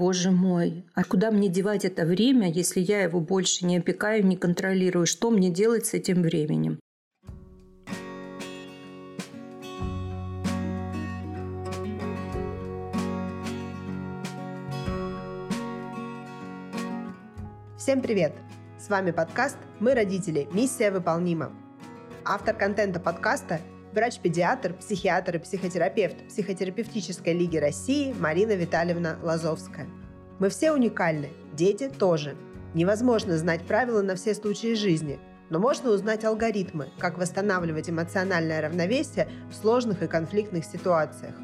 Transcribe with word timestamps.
боже 0.00 0.30
мой, 0.30 0.86
а 0.94 1.04
куда 1.04 1.30
мне 1.30 1.50
девать 1.50 1.84
это 1.84 2.06
время, 2.06 2.50
если 2.50 2.80
я 2.80 3.02
его 3.02 3.20
больше 3.20 3.66
не 3.66 3.76
опекаю, 3.76 4.26
не 4.26 4.34
контролирую? 4.34 5.04
Что 5.04 5.30
мне 5.30 5.50
делать 5.50 5.84
с 5.84 5.92
этим 5.92 6.22
временем? 6.22 6.80
Всем 17.76 18.00
привет! 18.00 18.32
С 18.78 18.88
вами 18.88 19.10
подкаст 19.10 19.58
«Мы 19.80 19.92
родители. 19.94 20.48
Миссия 20.54 20.90
выполнима». 20.90 21.52
Автор 22.24 22.56
контента 22.56 23.00
подкаста– 23.00 23.60
врач-педиатр, 23.92 24.74
психиатр 24.74 25.36
и 25.36 25.38
психотерапевт 25.38 26.28
Психотерапевтической 26.28 27.32
лиги 27.32 27.56
России 27.56 28.14
Марина 28.18 28.52
Витальевна 28.52 29.18
Лазовская. 29.22 29.86
Мы 30.38 30.48
все 30.48 30.72
уникальны, 30.72 31.30
дети 31.54 31.88
тоже. 31.88 32.36
Невозможно 32.74 33.36
знать 33.36 33.62
правила 33.62 34.02
на 34.02 34.14
все 34.14 34.34
случаи 34.34 34.74
жизни, 34.74 35.18
но 35.50 35.58
можно 35.58 35.90
узнать 35.90 36.24
алгоритмы, 36.24 36.88
как 36.98 37.18
восстанавливать 37.18 37.90
эмоциональное 37.90 38.62
равновесие 38.62 39.28
в 39.50 39.54
сложных 39.54 40.02
и 40.02 40.06
конфликтных 40.06 40.64
ситуациях. 40.64 41.34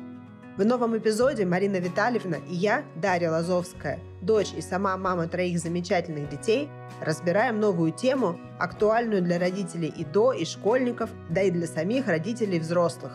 В 0.56 0.64
новом 0.64 0.96
эпизоде 0.96 1.44
Марина 1.44 1.76
Витальевна 1.76 2.36
и 2.48 2.54
я, 2.54 2.82
Дарья 2.94 3.30
Лазовская, 3.30 4.00
дочь 4.22 4.54
и 4.56 4.62
сама 4.62 4.96
мама 4.96 5.28
троих 5.28 5.58
замечательных 5.58 6.30
детей, 6.30 6.70
разбираем 7.02 7.60
новую 7.60 7.92
тему, 7.92 8.40
актуальную 8.58 9.20
для 9.20 9.38
родителей 9.38 9.92
и 9.94 10.02
до, 10.02 10.32
и 10.32 10.46
школьников, 10.46 11.10
да 11.28 11.42
и 11.42 11.50
для 11.50 11.66
самих 11.66 12.08
родителей 12.08 12.58
взрослых, 12.58 13.12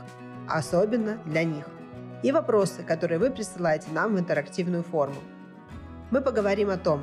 особенно 0.48 1.18
для 1.26 1.44
них. 1.44 1.66
И 2.22 2.32
вопросы, 2.32 2.84
которые 2.84 3.18
вы 3.18 3.32
присылаете 3.32 3.88
нам 3.92 4.16
в 4.16 4.20
интерактивную 4.20 4.84
форму. 4.84 5.18
Мы 6.12 6.22
поговорим 6.22 6.70
о 6.70 6.78
том, 6.78 7.02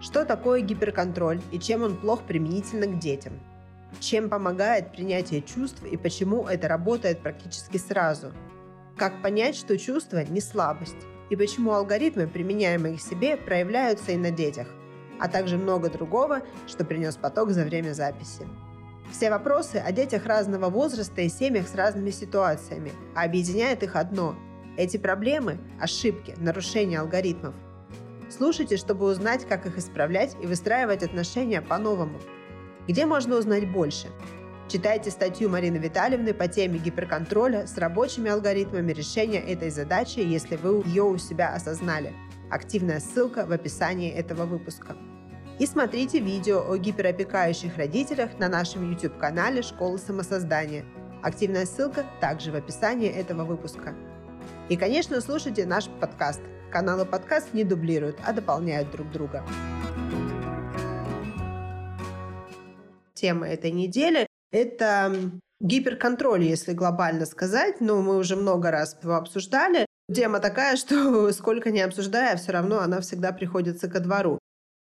что 0.00 0.24
такое 0.24 0.60
гиперконтроль 0.60 1.40
и 1.50 1.58
чем 1.58 1.82
он 1.82 1.96
плох 1.96 2.22
применительно 2.22 2.86
к 2.86 3.00
детям, 3.00 3.32
чем 3.98 4.30
помогает 4.30 4.92
принятие 4.92 5.42
чувств 5.42 5.82
и 5.82 5.96
почему 5.96 6.46
это 6.46 6.68
работает 6.68 7.18
практически 7.18 7.76
сразу– 7.76 8.28
как 9.00 9.22
понять, 9.22 9.56
что 9.56 9.78
чувство 9.78 10.22
не 10.28 10.42
слабость? 10.42 11.06
И 11.30 11.36
почему 11.36 11.72
алгоритмы, 11.72 12.26
применяемые 12.26 12.98
к 12.98 13.00
себе, 13.00 13.38
проявляются 13.38 14.12
и 14.12 14.18
на 14.18 14.30
детях? 14.30 14.66
А 15.18 15.26
также 15.26 15.56
много 15.56 15.88
другого, 15.88 16.42
что 16.66 16.84
принес 16.84 17.16
поток 17.16 17.48
за 17.52 17.64
время 17.64 17.94
записи. 17.94 18.46
Все 19.10 19.30
вопросы 19.30 19.76
о 19.76 19.90
детях 19.90 20.26
разного 20.26 20.68
возраста 20.68 21.22
и 21.22 21.30
семьях 21.30 21.66
с 21.66 21.74
разными 21.74 22.10
ситуациями, 22.10 22.92
а 23.14 23.24
объединяет 23.24 23.82
их 23.82 23.96
одно– 23.96 24.36
эти 24.76 24.98
проблемы, 24.98 25.56
ошибки, 25.80 26.34
нарушения 26.36 27.00
алгоритмов. 27.00 27.54
Слушайте, 28.28 28.76
чтобы 28.76 29.06
узнать, 29.06 29.46
как 29.48 29.64
их 29.64 29.78
исправлять 29.78 30.36
и 30.42 30.46
выстраивать 30.46 31.02
отношения 31.02 31.62
по-новому. 31.62 32.18
Где 32.86 33.06
можно 33.06 33.36
узнать 33.36 33.66
больше? 33.72 34.08
Читайте 34.70 35.10
статью 35.10 35.50
Марины 35.50 35.78
Витальевны 35.78 36.32
по 36.32 36.46
теме 36.46 36.78
гиперконтроля 36.78 37.66
с 37.66 37.76
рабочими 37.76 38.30
алгоритмами 38.30 38.92
решения 38.92 39.40
этой 39.40 39.68
задачи, 39.68 40.20
если 40.20 40.54
вы 40.54 40.84
ее 40.86 41.02
у 41.02 41.18
себя 41.18 41.52
осознали. 41.52 42.14
Активная 42.52 43.00
ссылка 43.00 43.46
в 43.46 43.50
описании 43.50 44.12
этого 44.12 44.44
выпуска. 44.44 44.96
И 45.58 45.66
смотрите 45.66 46.20
видео 46.20 46.64
о 46.70 46.76
гиперопекающих 46.76 47.76
родителях 47.78 48.38
на 48.38 48.48
нашем 48.48 48.88
YouTube-канале 48.88 49.62
«Школа 49.62 49.96
самосоздания». 49.96 50.84
Активная 51.20 51.66
ссылка 51.66 52.06
также 52.20 52.52
в 52.52 52.54
описании 52.54 53.10
этого 53.10 53.42
выпуска. 53.42 53.96
И, 54.68 54.76
конечно, 54.76 55.20
слушайте 55.20 55.66
наш 55.66 55.88
подкаст. 55.88 56.42
Каналы 56.70 57.06
подкаст 57.06 57.54
не 57.54 57.64
дублируют, 57.64 58.20
а 58.24 58.32
дополняют 58.32 58.92
друг 58.92 59.10
друга. 59.10 59.44
Тема 63.14 63.48
этой 63.48 63.72
недели 63.72 64.29
это 64.50 65.12
гиперконтроль, 65.60 66.44
если 66.44 66.72
глобально 66.72 67.26
сказать, 67.26 67.80
но 67.80 68.00
мы 68.02 68.16
уже 68.16 68.36
много 68.36 68.70
раз 68.70 68.96
его 69.02 69.14
обсуждали. 69.14 69.86
Тема 70.12 70.40
такая, 70.40 70.76
что 70.76 71.32
сколько 71.32 71.70
не 71.70 71.80
обсуждая, 71.80 72.36
все 72.36 72.52
равно 72.52 72.80
она 72.80 73.00
всегда 73.00 73.32
приходится 73.32 73.88
ко 73.88 74.00
двору. 74.00 74.38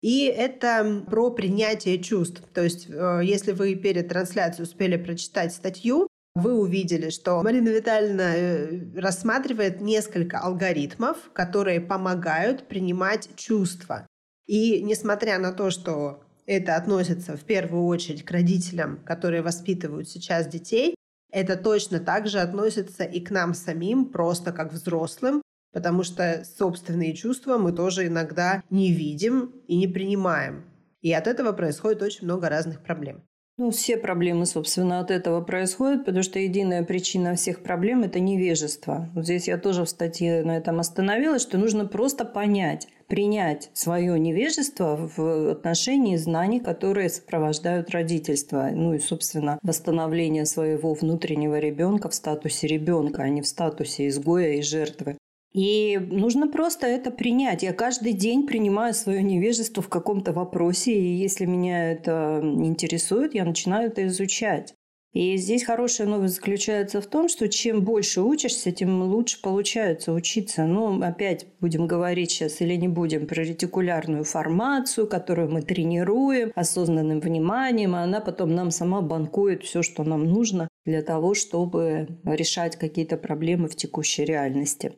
И 0.03 0.27
это 0.27 1.03
про 1.09 1.31
принятие 1.31 1.99
чувств. 2.03 2.43
То 2.53 2.63
есть, 2.63 2.91
э, 2.91 3.21
если 3.25 3.53
вы 3.53 3.75
перед 3.75 4.09
трансляцией 4.09 4.65
успели 4.65 4.99
прочитать 4.99 5.55
статью, 5.55 6.09
вы 6.35 6.59
увидели, 6.59 7.11
что 7.11 7.43
Марина 7.43 7.69
Витальевна 7.69 8.37
э, 8.37 9.01
рассматривает 9.01 9.81
несколько 9.81 10.41
алгоритмов, 10.41 11.31
которые 11.33 11.81
помогают 11.81 12.69
принимать 12.69 13.31
чувства. 13.37 14.07
И 14.47 14.83
несмотря 14.83 15.39
на 15.39 15.53
то, 15.53 15.71
что 15.71 16.24
это 16.47 16.77
относится 16.77 17.37
в 17.37 17.45
первую 17.45 17.87
очередь 17.87 18.25
к 18.25 18.31
родителям, 18.31 18.99
которые 19.05 19.43
воспитывают 19.43 20.09
сейчас 20.09 20.47
детей. 20.47 20.95
Это 21.31 21.57
точно 21.57 22.01
так 22.01 22.29
же 22.29 22.39
относится 22.39 23.05
и 23.05 23.21
к 23.21 23.31
нам 23.31 23.55
самим, 23.55 24.07
просто 24.07 24.53
как 24.53 24.73
взрослым, 24.73 25.43
потому 25.73 26.05
что 26.05 26.45
собственные 26.45 27.15
чувства 27.15 27.59
мы 27.59 27.73
тоже 27.73 28.07
иногда 28.07 28.63
не 28.71 28.93
видим 28.93 29.53
и 29.67 29.77
не 29.77 29.89
принимаем. 29.89 30.65
И 31.03 31.13
от 31.13 31.27
этого 31.27 31.53
происходит 31.53 32.03
очень 32.03 32.25
много 32.25 32.49
разных 32.49 32.83
проблем. 32.83 33.23
Ну, 33.57 33.71
все 33.71 33.97
проблемы, 33.97 34.47
собственно, 34.47 34.99
от 34.99 35.13
этого 35.13 35.41
происходят, 35.41 36.05
потому 36.05 36.25
что 36.25 36.41
единая 36.41 36.83
причина 36.83 37.37
всех 37.37 37.63
проблем– 37.63 38.03
это 38.05 38.19
невежество. 38.19 39.09
Вот 39.15 39.27
здесь 39.27 39.47
я 39.47 39.59
тоже 39.59 39.85
в 39.85 39.89
статье 39.89 40.43
на 40.43 40.57
этом 40.57 40.81
остановилась, 40.81 41.43
что 41.43 41.57
нужно 41.57 41.87
просто 41.87 42.25
понять, 42.25 42.89
принять 43.07 43.71
свое 43.73 44.19
невежество 44.19 45.09
в 45.17 45.53
отношении 45.53 46.17
знаний, 46.17 46.59
которые 46.59 47.09
сопровождают 47.09 47.91
родительство. 47.91 48.71
Ну 48.73 48.95
и, 48.95 48.99
собственно, 48.99 49.61
восстановление 49.63 50.47
своего 50.47 50.93
внутреннего 50.93 51.61
ребенка 51.61 52.09
в 52.09 52.15
статусе 52.15 52.67
ребенка, 52.67 53.23
а 53.23 53.29
не 53.29 53.41
в 53.41 53.47
статусе 53.47 54.09
изгоя 54.09 54.55
и 54.55 54.63
жертвы. 54.63 55.17
И 55.55 55.99
нужно 55.99 56.49
просто 56.49 56.89
это 56.89 57.13
принять. 57.13 57.63
Я 57.63 57.73
каждый 57.73 58.13
день 58.13 58.45
принимаю 58.47 58.93
свое 58.93 59.23
невежество 59.23 59.83
в 59.83 59.89
каком-то 59.89 60.33
вопросе, 60.33 60.93
и 60.93 61.15
если 61.15 61.47
меня 61.47 61.93
это 61.93 62.41
интересует, 62.43 63.35
я 63.35 63.45
начинаю 63.45 63.89
это 63.89 64.05
изучать. 64.09 64.75
И 65.13 65.37
здесь 65.37 65.63
хорошая 65.63 66.09
новость 66.09 66.35
заключается 66.35 67.01
в 67.01 67.07
том, 67.07 67.29
что 67.29 67.49
чем 67.49 67.85
больше 67.85 68.21
учишься, 68.21 68.73
тем 68.73 69.01
лучше 69.03 69.41
получается 69.41 70.13
учиться. 70.13 70.65
Ну, 70.65 71.01
опять 71.01 71.47
будем 71.61 71.87
говорить 71.87 72.33
сейчас 72.33 72.61
или 72.61 72.75
не 72.75 72.89
будем 72.89 73.29
про 73.29 73.45
ретикулярную 73.45 74.25
формацию, 74.25 75.07
которую 75.07 75.53
мы 75.53 75.63
тренируем 75.63 76.51
осознанным 76.57 77.21
вниманием, 77.21 77.95
а 77.95 78.03
она 78.03 78.21
потом 78.21 78.57
нам 78.57 78.73
сама 78.73 79.03
банкует 79.03 79.63
все, 79.63 79.83
что 79.83 80.03
нам 80.03 80.25
нужно 80.25 80.67
для 80.85 81.01
того, 81.01 81.35
чтобы 81.35 82.09
решать 82.25 82.75
какие-то 82.75 83.17
проблемы 83.17 83.69
в 83.69 83.77
текущей 83.77 84.25
реальности. 84.25 84.95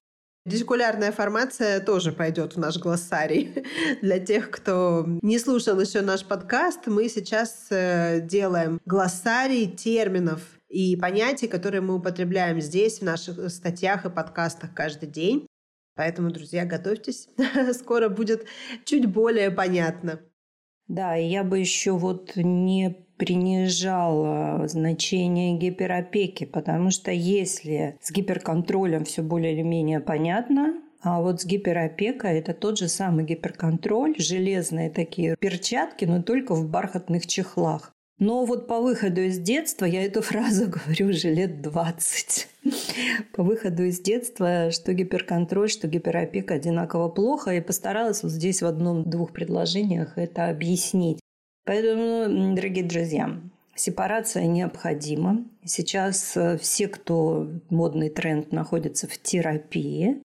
Дискулярная 0.46 1.10
формация 1.10 1.80
тоже 1.80 2.12
пойдет 2.12 2.54
в 2.54 2.58
наш 2.60 2.78
глоссарий. 2.78 3.64
Для 4.00 4.20
тех, 4.20 4.48
кто 4.52 5.04
не 5.20 5.40
слушал 5.40 5.80
еще 5.80 6.02
наш 6.02 6.24
подкаст, 6.24 6.86
мы 6.86 7.08
сейчас 7.08 7.66
э, 7.70 8.20
делаем 8.20 8.80
глоссарий 8.84 9.66
терминов 9.66 10.40
и 10.68 10.94
понятий, 10.94 11.48
которые 11.48 11.80
мы 11.80 11.96
употребляем 11.96 12.60
здесь, 12.60 13.00
в 13.00 13.02
наших 13.02 13.50
статьях 13.50 14.04
и 14.04 14.10
подкастах 14.10 14.72
каждый 14.72 15.08
день. 15.08 15.48
Поэтому, 15.96 16.30
друзья, 16.30 16.64
готовьтесь. 16.64 17.28
Скоро 17.72 18.08
будет 18.08 18.46
чуть 18.84 19.06
более 19.06 19.50
понятно. 19.50 20.20
Да, 20.86 21.16
я 21.16 21.42
бы 21.42 21.58
еще 21.58 21.90
вот 21.90 22.36
не 22.36 23.05
принижала 23.16 24.66
значение 24.68 25.56
гиперопеки, 25.56 26.44
потому 26.44 26.90
что 26.90 27.10
если 27.10 27.96
с 28.00 28.10
гиперконтролем 28.10 29.04
все 29.04 29.22
более 29.22 29.54
или 29.54 29.62
менее 29.62 30.00
понятно, 30.00 30.74
а 31.02 31.20
вот 31.20 31.40
с 31.40 31.44
гиперопекой 31.44 32.38
это 32.38 32.52
тот 32.52 32.78
же 32.78 32.88
самый 32.88 33.24
гиперконтроль, 33.24 34.16
железные 34.18 34.90
такие 34.90 35.36
перчатки, 35.36 36.04
но 36.04 36.22
только 36.22 36.54
в 36.54 36.68
бархатных 36.68 37.26
чехлах. 37.26 37.92
Но 38.18 38.46
вот 38.46 38.66
по 38.66 38.80
выходу 38.80 39.20
из 39.20 39.38
детства, 39.38 39.84
я 39.84 40.04
эту 40.04 40.22
фразу 40.22 40.68
говорю 40.68 41.08
уже 41.08 41.32
лет 41.32 41.60
20. 41.60 42.48
По 43.34 43.42
выходу 43.42 43.84
из 43.84 44.00
детства, 44.00 44.70
что 44.70 44.94
гиперконтроль, 44.94 45.68
что 45.68 45.86
гиперопека 45.86 46.54
одинаково 46.54 47.08
плохо, 47.08 47.54
и 47.54 47.60
постаралась 47.60 48.22
вот 48.22 48.32
здесь 48.32 48.62
в 48.62 48.66
одном-двух 48.66 49.32
предложениях 49.32 50.16
это 50.16 50.48
объяснить. 50.48 51.20
Поэтому, 51.66 52.54
дорогие 52.54 52.84
друзья, 52.84 53.40
сепарация 53.74 54.46
необходима. 54.46 55.44
Сейчас 55.64 56.36
э, 56.36 56.58
все, 56.58 56.86
кто 56.86 57.50
модный 57.70 58.08
тренд 58.08 58.52
находится 58.52 59.08
в 59.08 59.18
терапии, 59.18 60.22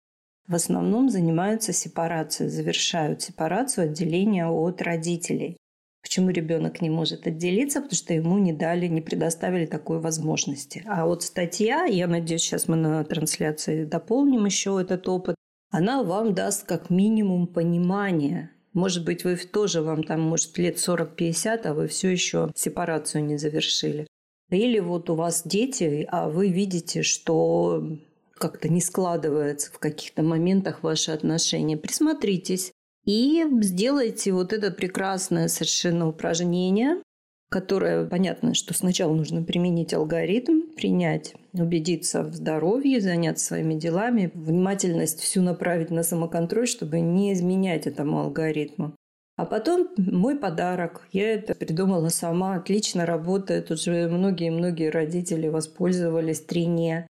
в 0.48 0.54
основном 0.54 1.10
занимаются 1.10 1.74
сепарацией, 1.74 2.50
завершают 2.50 3.24
сепарацию 3.24 3.86
отделения 3.86 4.48
от 4.48 4.84
родителей. 4.84 5.58
Почему 6.04 6.30
ребенок 6.30 6.80
не 6.80 6.92
может 6.92 7.26
отделиться? 7.26 7.82
Потому 7.82 7.96
что 7.96 8.14
ему 8.14 8.38
не 8.38 8.54
дали, 8.54 8.86
не 8.86 9.02
предоставили 9.02 9.66
такой 9.66 10.00
возможности. 10.00 10.84
А 10.86 11.08
вот 11.08 11.24
статья, 11.24 11.86
я 11.86 12.06
надеюсь, 12.06 12.42
сейчас 12.42 12.68
мы 12.68 12.76
на 12.76 13.04
трансляции 13.04 13.86
дополним 13.86 14.46
еще 14.46 14.80
этот 14.80 15.08
опыт, 15.08 15.36
она 15.72 16.04
вам 16.04 16.36
даст 16.36 16.68
как 16.68 16.92
минимум 16.92 17.48
понимание. 17.48 18.52
Может 18.74 19.04
быть, 19.04 19.24
вы 19.24 19.36
тоже 19.36 19.82
вам 19.82 20.04
там, 20.04 20.22
может, 20.22 20.58
лет 20.58 20.78
40-50, 20.78 21.68
а 21.68 21.74
вы 21.74 21.88
все 21.88 22.10
еще 22.10 22.52
сепарацию 22.56 23.26
не 23.26 23.38
завершили. 23.38 24.08
Или 24.50 24.80
вот 24.80 25.10
у 25.10 25.16
вас 25.16 25.44
дети, 25.46 26.08
а 26.10 26.30
вы 26.30 26.50
видите, 26.50 27.04
что 27.04 27.98
как-то 28.34 28.70
не 28.70 28.82
складывается 28.82 29.72
в 29.72 29.80
каких-то 29.80 30.24
моментах 30.24 30.84
ваши 30.84 31.12
отношения. 31.12 31.78
Присмотритесь 31.78 32.72
и 33.06 33.46
сделайте 33.62 34.32
вот 34.32 34.52
это 34.52 34.72
прекрасное 34.72 35.48
совершенно 35.48 36.08
упражнение, 36.08 37.02
которое, 37.50 38.06
понятно, 38.06 38.54
что 38.54 38.74
сначала 38.74 39.14
нужно 39.14 39.44
применить 39.44 39.94
алгоритм, 39.94 40.61
принять, 40.76 41.36
убедиться 41.54 42.24
в 42.24 42.34
здоровье, 42.34 43.02
заняться 43.02 43.46
своими 43.46 43.76
делами, 43.76 44.32
внимательность 44.34 45.20
всю 45.20 45.42
направить 45.42 45.92
на 45.92 46.04
самоконтроль, 46.04 46.68
чтобы 46.68 47.00
не 47.00 47.34
изменять 47.34 47.88
этому 47.88 48.20
алгоритму. 48.20 48.96
А 49.38 49.46
потом 49.46 49.90
мой 49.98 50.38
подарок. 50.38 51.08
Я 51.12 51.34
это 51.34 51.56
придумала 51.56 52.10
сама. 52.10 52.56
Отлично 52.56 53.08
работает. 53.08 53.72
Уже 53.72 54.08
многие-многие 54.08 54.90
родители 54.90 55.48
воспользовались 55.48 56.42
трине. 56.42 57.08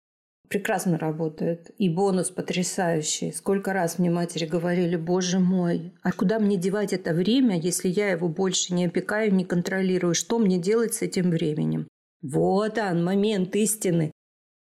Прекрасно 0.48 0.98
работает. 0.98 1.72
И 1.78 1.90
бонус 1.90 2.30
потрясающий. 2.30 3.32
Сколько 3.32 3.74
раз 3.74 3.98
мне 3.98 4.10
матери 4.10 4.46
говорили, 4.46 4.96
боже 4.96 5.40
мой, 5.40 5.94
а 6.04 6.12
куда 6.12 6.40
мне 6.40 6.58
девать 6.58 6.94
это 6.94 7.14
время, 7.14 7.60
если 7.60 7.88
я 7.88 8.10
его 8.10 8.28
больше 8.28 8.74
не 8.74 8.86
опекаю, 8.86 9.34
не 9.34 9.46
контролирую? 9.46 10.14
Что 10.14 10.40
мне 10.40 10.58
делать 10.58 10.94
с 10.94 11.02
этим 11.02 11.32
временем? 11.32 11.88
Вот 12.22 12.78
он, 12.78 13.04
момент 13.04 13.56
истины. 13.56 14.12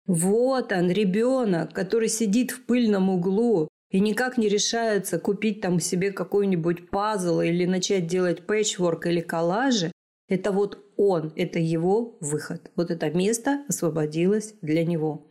Вот 0.05 0.71
он, 0.71 0.91
ребенок, 0.91 1.73
который 1.73 2.07
сидит 2.07 2.51
в 2.51 2.65
пыльном 2.65 3.09
углу, 3.09 3.67
и 3.89 3.99
никак 3.99 4.37
не 4.37 4.49
решается 4.49 5.17
купить 5.17 5.61
там 5.61 5.79
себе 5.79 6.11
какой-нибудь 6.11 6.89
пазл 6.89 7.41
или 7.41 7.65
начать 7.65 8.07
делать 8.07 8.45
пэтчворк 8.45 9.07
или 9.07 9.21
коллажи, 9.21 9.91
это 10.27 10.51
вот 10.51 10.77
он, 10.97 11.31
это 11.35 11.59
его 11.59 12.17
выход. 12.19 12.71
Вот 12.75 12.91
это 12.91 13.09
место 13.11 13.63
освободилось 13.69 14.55
для 14.61 14.85
него. 14.85 15.27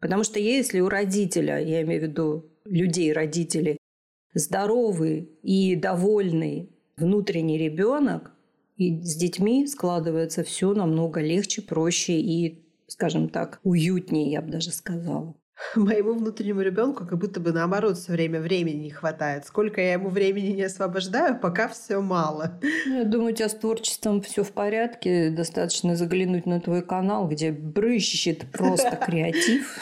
Потому 0.00 0.24
что 0.24 0.38
если 0.38 0.80
у 0.80 0.88
родителя, 0.88 1.58
я 1.58 1.82
имею 1.82 2.00
в 2.00 2.04
виду 2.04 2.50
людей, 2.64 3.12
родителей, 3.12 3.76
здоровый 4.32 5.28
и 5.42 5.76
довольный 5.76 6.70
внутренний 6.96 7.58
ребенок, 7.58 8.32
и 8.80 9.02
с 9.02 9.14
детьми 9.14 9.66
складывается 9.66 10.42
все 10.42 10.72
намного 10.72 11.20
легче, 11.20 11.60
проще 11.60 12.14
и, 12.14 12.64
скажем 12.86 13.28
так, 13.28 13.60
уютнее, 13.62 14.30
я 14.30 14.40
бы 14.40 14.50
даже 14.50 14.70
сказала. 14.70 15.34
Моему 15.76 16.14
внутреннему 16.14 16.62
ребенку 16.62 17.04
как 17.04 17.18
будто 17.18 17.40
бы 17.40 17.52
наоборот 17.52 17.98
все 17.98 18.12
время 18.12 18.40
времени 18.40 18.84
не 18.84 18.90
хватает. 18.90 19.44
Сколько 19.44 19.82
я 19.82 19.92
ему 19.92 20.08
времени 20.08 20.52
не 20.52 20.62
освобождаю, 20.62 21.38
пока 21.38 21.68
все 21.68 22.00
мало. 22.00 22.58
Я 22.86 23.04
думаю, 23.04 23.34
у 23.34 23.36
тебя 23.36 23.50
с 23.50 23.54
творчеством 23.54 24.22
все 24.22 24.42
в 24.42 24.52
порядке. 24.52 25.28
Достаточно 25.28 25.94
заглянуть 25.94 26.46
на 26.46 26.58
твой 26.58 26.80
канал, 26.80 27.28
где 27.28 27.52
брыщет 27.52 28.50
просто 28.50 28.96
креатив. 29.06 29.78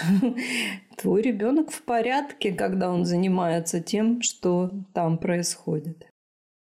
Твой 0.96 1.22
ребенок 1.22 1.70
в 1.70 1.82
порядке, 1.82 2.50
когда 2.50 2.90
он 2.90 3.04
занимается 3.04 3.80
тем, 3.80 4.22
что 4.22 4.72
там 4.92 5.18
происходит. 5.18 6.08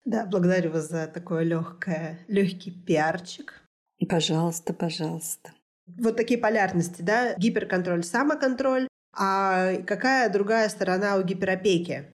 Да, 0.07 0.25
благодарю 0.25 0.71
вас 0.71 0.89
за 0.89 1.09
такое 1.09 1.43
легкое, 1.43 2.21
легкий 2.29 2.71
пиарчик. 2.71 3.61
Пожалуйста, 4.09 4.73
пожалуйста. 4.73 5.51
Вот 5.99 6.17
такие 6.17 6.39
полярности, 6.39 7.03
да? 7.03 7.35
Гиперконтроль, 7.35 8.05
самоконтроль. 8.05 8.87
А 9.13 9.75
какая 9.85 10.31
другая 10.31 10.69
сторона 10.69 11.17
у 11.17 11.23
гиперопеки? 11.23 12.13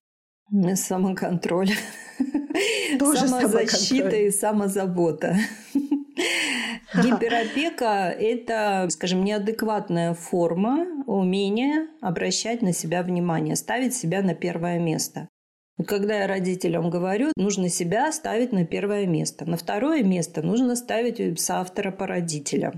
Самоконтроль. 0.75 1.69
Тоже 2.99 3.27
Самозащита 3.27 4.15
и 4.15 4.31
самозабота. 4.31 5.35
Гиперопека– 6.95 8.09
это, 8.19 8.87
скажем, 8.89 9.23
неадекватная 9.23 10.15
форма 10.15 10.85
умения 11.05 11.87
обращать 12.01 12.61
на 12.63 12.73
себя 12.73 13.03
внимание, 13.03 13.55
ставить 13.55 13.95
себя 13.95 14.23
на 14.23 14.33
первое 14.33 14.79
место. 14.79 15.27
Когда 15.85 16.19
я 16.19 16.27
родителям 16.27 16.89
говорю, 16.89 17.31
нужно 17.35 17.69
себя 17.69 18.11
ставить 18.11 18.51
на 18.51 18.65
первое 18.65 19.05
место. 19.07 19.45
На 19.45 19.57
второе 19.57 20.03
место 20.03 20.41
нужно 20.41 20.75
ставить 20.75 21.39
соавтора 21.39 21.91
по 21.91 22.07
родителям 22.07 22.77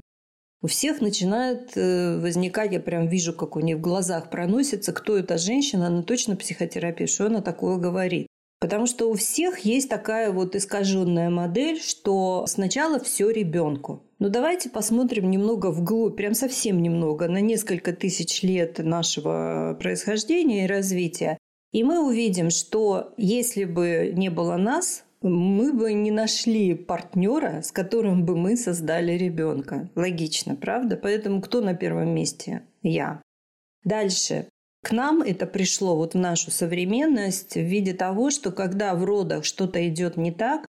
у 0.65 0.67
всех 0.67 0.99
начинает 0.99 1.77
э, 1.77 2.17
возникать, 2.17 2.73
я 2.73 2.79
прям 2.79 3.07
вижу, 3.07 3.33
как 3.33 3.55
у 3.55 3.59
них 3.59 3.77
в 3.77 3.81
глазах 3.81 4.31
проносится, 4.31 4.93
кто 4.93 5.15
эта 5.15 5.37
женщина, 5.37 5.85
она 5.87 6.01
точно 6.01 6.35
психотерапевт, 6.35 7.13
что 7.13 7.27
она 7.27 7.41
такое 7.41 7.77
говорит. 7.77 8.25
Потому 8.59 8.87
что 8.87 9.07
у 9.07 9.13
всех 9.13 9.59
есть 9.59 9.89
такая 9.89 10.31
вот 10.31 10.55
искаженная 10.55 11.29
модель, 11.29 11.79
что 11.79 12.45
сначала 12.47 12.99
все 12.99 13.29
ребенку. 13.29 14.01
Но 14.17 14.29
давайте 14.29 14.71
посмотрим 14.71 15.29
немного 15.29 15.69
вглубь, 15.69 16.17
прям 16.17 16.33
совсем 16.33 16.81
немного, 16.81 17.27
на 17.27 17.41
несколько 17.41 17.93
тысяч 17.93 18.41
лет 18.41 18.79
нашего 18.79 19.77
происхождения 19.79 20.63
и 20.63 20.67
развития. 20.67 21.37
И 21.71 21.83
мы 21.83 22.05
увидим, 22.05 22.49
что 22.49 23.13
если 23.17 23.65
бы 23.65 24.11
не 24.15 24.29
было 24.29 24.55
нас, 24.57 25.03
мы 25.21 25.73
бы 25.73 25.93
не 25.93 26.11
нашли 26.11 26.75
партнера, 26.75 27.61
с 27.61 27.71
которым 27.71 28.25
бы 28.25 28.37
мы 28.37 28.57
создали 28.57 29.13
ребенка. 29.13 29.89
Логично, 29.95 30.55
правда? 30.55 30.97
Поэтому 30.97 31.41
кто 31.41 31.61
на 31.61 31.73
первом 31.73 32.09
месте? 32.09 32.63
Я. 32.83 33.21
Дальше. 33.83 34.47
К 34.83 34.91
нам 34.91 35.23
это 35.23 35.47
пришло 35.47 35.95
вот 35.95 36.13
в 36.13 36.17
нашу 36.17 36.51
современность 36.51 37.55
в 37.55 37.61
виде 37.61 37.93
того, 37.93 38.29
что 38.29 38.51
когда 38.51 38.93
в 38.93 39.03
родах 39.03 39.43
что-то 39.43 39.87
идет 39.87 40.15
не 40.15 40.31
так, 40.31 40.67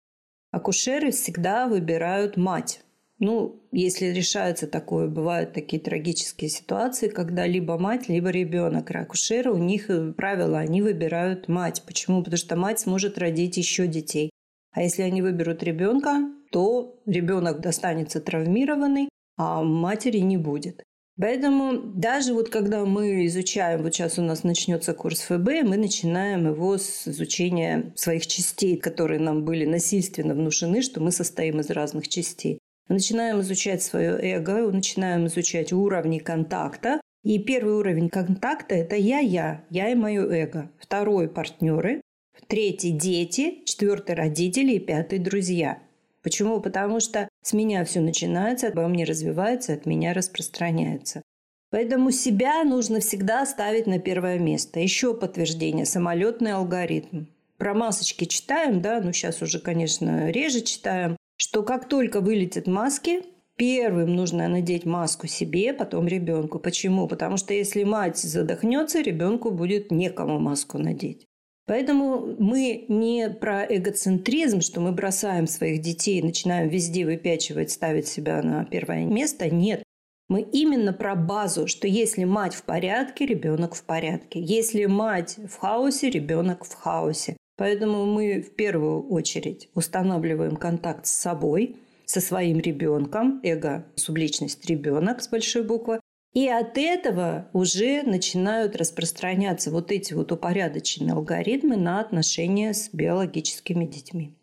акушеры 0.52 1.12
всегда 1.12 1.68
выбирают 1.68 2.38
мать. 2.38 2.85
Ну, 3.20 3.64
если 3.72 4.08
решается 4.08 4.68
такое, 4.68 5.08
бывают 5.08 5.54
такие 5.54 5.82
трагические 5.82 6.50
ситуации, 6.50 7.08
когда 7.08 7.48
либо 7.48 7.78
мать, 7.78 8.10
либо 8.10 8.30
ребенок. 8.30 8.92
Акушеры, 8.92 9.52
у 9.52 9.58
них 9.58 9.90
э, 9.90 10.12
правило, 10.12 10.60
они 10.60 10.82
выбирают 10.82 11.48
мать. 11.48 11.84
Почему? 11.86 12.20
Потому 12.20 12.38
что 12.38 12.58
мать 12.58 12.80
сможет 12.82 13.18
родить 13.18 13.56
еще 13.56 13.88
детей. 13.88 14.32
А 14.74 14.82
если 14.82 15.04
они 15.04 15.22
выберут 15.22 15.64
ребенка, 15.64 16.30
то 16.52 17.02
ребенок 17.06 17.62
достанется 17.62 18.20
травмированный, 18.20 19.08
а 19.38 19.64
матери 19.64 20.18
не 20.18 20.36
будет. 20.36 20.84
Поэтому 21.18 21.78
даже 21.78 22.34
вот 22.34 22.50
когда 22.50 22.84
мы 22.84 23.26
изучаем, 23.28 23.84
вот 23.84 23.94
сейчас 23.94 24.20
у 24.20 24.22
нас 24.22 24.44
начнется 24.44 24.94
курс 24.94 25.22
ФБ, 25.22 25.64
мы 25.64 25.78
начинаем 25.78 26.48
его 26.48 26.78
с 26.78 27.08
изучения 27.08 27.94
своих 27.96 28.28
частей, 28.28 28.76
которые 28.76 29.22
нам 29.22 29.46
были 29.46 29.64
насильственно 29.64 30.34
внушены, 30.34 30.82
что 30.82 31.02
мы 31.02 31.12
состоим 31.12 31.62
из 31.62 31.70
разных 31.70 32.10
частей. 32.10 32.60
Начинаем 32.88 33.42
изучать 33.42 33.82
свое 33.82 34.18
эго, 34.22 34.72
начинаем 34.72 35.26
изучать 35.26 35.74
уровни 35.74 36.20
контакта. 36.20 37.02
И 37.24 37.40
первый 37.40 37.74
уровень 37.74 38.10
контакта– 38.10 38.76
это 38.76 38.96
я-я, 38.96 39.64
я 39.72 39.90
и 39.90 39.96
мое 39.96 40.24
эго. 40.30 40.70
Второй– 40.80 41.28
партнеры, 41.30 42.02
третий– 42.48 42.92
дети, 42.92 43.64
четвертый– 43.66 44.16
родители 44.16 44.74
и 44.74 44.80
пятый– 44.80 45.18
друзья. 45.20 45.80
Почему? 46.22 46.62
Потому 46.62 47.00
что 47.00 47.28
с 47.44 47.54
меня 47.54 47.84
все 47.84 48.02
начинается, 48.02 48.68
обо 48.68 48.88
мне 48.88 49.06
развивается, 49.06 49.74
от 49.74 49.88
меня 49.88 50.14
распространяется. 50.14 51.24
Поэтому 51.72 52.12
себя 52.12 52.64
нужно 52.64 53.00
всегда 53.00 53.44
ставить 53.48 53.88
на 53.88 53.98
первое 53.98 54.38
место. 54.38 54.80
Еще 54.80 55.16
подтверждение– 55.16 55.86
самолетный 55.88 56.54
алгоритм. 56.54 57.26
Про 57.58 57.74
масочки 57.74 58.26
читаем, 58.26 58.82
да, 58.82 59.02
ну 59.02 59.12
сейчас 59.14 59.42
уже, 59.42 59.60
конечно, 59.60 60.30
реже 60.30 60.62
читаем, 60.62 61.18
что 61.38 61.64
как 61.64 61.88
только 61.88 62.22
вылетят 62.22 62.68
маски, 62.68 63.24
Первым 63.58 64.16
нужно 64.16 64.50
надеть 64.50 64.86
маску 64.86 65.28
себе, 65.28 65.74
потом 65.74 66.08
ребенку. 66.08 66.60
Почему? 66.60 67.08
Потому 67.08 67.38
что 67.38 67.54
если 67.54 67.86
мать 67.86 68.18
задохнется, 68.18 69.00
ребенку 69.00 69.50
будет 69.50 69.92
некому 69.92 70.40
маску 70.40 70.78
надеть. 70.78 71.26
Поэтому 71.66 72.36
мы 72.38 72.86
не 72.90 73.30
про 73.30 73.64
эгоцентризм, 73.64 74.60
что 74.60 74.82
мы 74.82 74.92
бросаем 74.92 75.48
своих 75.48 75.82
детей, 75.82 76.22
начинаем 76.22 76.68
везде 76.68 77.06
выпячивать, 77.06 77.72
ставить 77.72 78.08
себя 78.08 78.44
на 78.44 78.66
первое 78.66 79.06
место. 79.06 79.50
Нет. 79.50 79.84
Мы 80.28 80.42
именно 80.42 80.92
про 80.92 81.16
базу, 81.16 81.68
что 81.68 81.88
если 81.88 82.26
мать 82.26 82.54
в 82.54 82.64
порядке, 82.64 83.26
ребенок 83.26 83.74
в 83.74 83.84
порядке. 83.84 84.42
Если 84.42 84.86
мать 84.86 85.38
в 85.38 85.58
хаосе, 85.58 86.10
ребенок 86.10 86.66
в 86.66 86.74
хаосе. 86.74 87.38
Поэтому 87.58 88.06
мы 88.06 88.42
в 88.42 88.56
первую 88.56 89.08
очередь 89.08 89.70
устанавливаем 89.74 90.58
контакт 90.58 91.06
с 91.06 91.12
собой, 91.12 91.78
со 92.06 92.22
своим 92.22 92.60
ребенком, 92.60 93.40
эго, 93.44 93.86
субличность 93.96 94.66
ребенок 94.66 95.22
с 95.22 95.30
большой 95.30 95.64
буквы, 95.64 96.00
и 96.34 96.50
от 96.50 96.78
этого 96.78 97.48
уже 97.54 98.04
начинают 98.04 98.76
распространяться 98.76 99.72
вот 99.72 99.92
эти 99.92 100.14
вот 100.14 100.34
упорядоченные 100.34 101.14
алгоритмы 101.14 101.78
на 101.78 102.02
отношения 102.02 102.74
с 102.74 102.90
биологическими 102.92 103.86
детьми. 103.86 104.38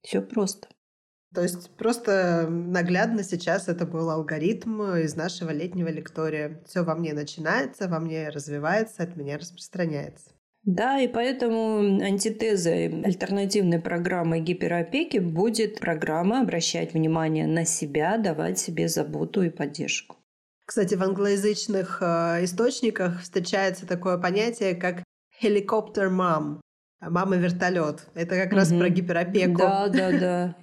Все 0.00 0.22
просто. 0.22 0.68
То 1.34 1.42
есть 1.42 1.68
просто 1.76 2.46
наглядно 2.48 3.22
сейчас 3.24 3.68
это 3.68 3.84
был 3.84 4.08
алгоритм 4.08 4.82
из 4.94 5.16
нашего 5.16 5.50
летнего 5.50 5.88
лектория. 5.88 6.62
Все 6.66 6.82
во 6.82 6.94
мне 6.94 7.12
начинается, 7.12 7.88
во 7.88 7.98
мне 7.98 8.30
развивается, 8.30 9.02
от 9.02 9.16
меня 9.16 9.36
распространяется. 9.36 10.30
Да, 10.64 10.98
и 10.98 11.08
поэтому 11.08 12.02
антитезой 12.02 12.86
альтернативной 13.02 13.80
программы 13.80 14.40
гиперопеки 14.40 15.18
будет 15.18 15.78
программа 15.78 16.40
обращать 16.40 16.94
внимание 16.94 17.46
на 17.46 17.66
себя, 17.66 18.16
давать 18.16 18.58
себе 18.58 18.88
заботу 18.88 19.42
и 19.42 19.50
поддержку. 19.50 20.16
Кстати, 20.66 20.94
в 20.94 21.02
англоязычных 21.02 21.98
э, 22.00 22.44
источниках 22.44 23.20
встречается 23.20 23.86
такое 23.86 24.16
понятие, 24.16 24.74
как 24.74 25.02
helicopter 25.42 26.08
mom, 26.08 26.60
мама 27.00 27.36
вертолет. 27.36 28.06
Это 28.14 28.36
как 28.36 28.48
угу. 28.48 28.56
раз 28.56 28.72
про 28.72 28.88
гиперопеку. 28.88 29.58
Да, 29.58 29.88
да, 29.88 30.10
да. 30.18 30.56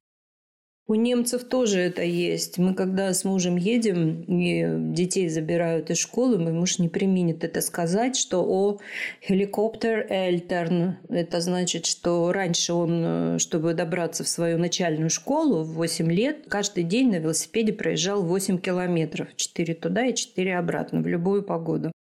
У 0.92 0.96
немцев 0.96 1.46
тоже 1.46 1.80
это 1.80 2.04
есть. 2.04 2.58
Мы 2.58 2.74
когда 2.74 3.14
с 3.14 3.24
мужем 3.24 3.56
едем 3.56 4.24
и 4.28 4.94
детей 4.94 5.30
забирают 5.30 5.90
из 5.90 6.00
школы, 6.00 6.38
мой 6.38 6.52
муж 6.52 6.80
не 6.80 6.90
применит 6.90 7.46
это 7.46 7.62
сказать, 7.62 8.18
что 8.18 8.44
о 8.46 8.78
helicopter 9.26 10.06
эльтерн. 10.10 10.98
Это 11.08 11.40
значит, 11.40 11.86
что 11.86 12.34
раньше 12.34 12.74
он, 12.74 13.40
чтобы 13.40 13.74
добраться 13.74 14.26
в 14.26 14.28
свою 14.28 14.58
начальную 14.58 15.10
школу 15.10 15.64
в 15.64 15.76
8 15.76 16.12
лет, 16.12 16.40
каждый 16.50 16.84
день 16.84 17.10
на 17.10 17.20
велосипеде 17.20 17.72
проезжал 17.72 18.22
8 18.22 18.58
километров. 18.58 19.30
4 19.38 19.74
туда 19.76 20.08
и 20.08 20.14
4 20.14 20.58
обратно 20.58 21.00
в 21.00 21.08
любую 21.08 21.44
погоду. 21.44 21.94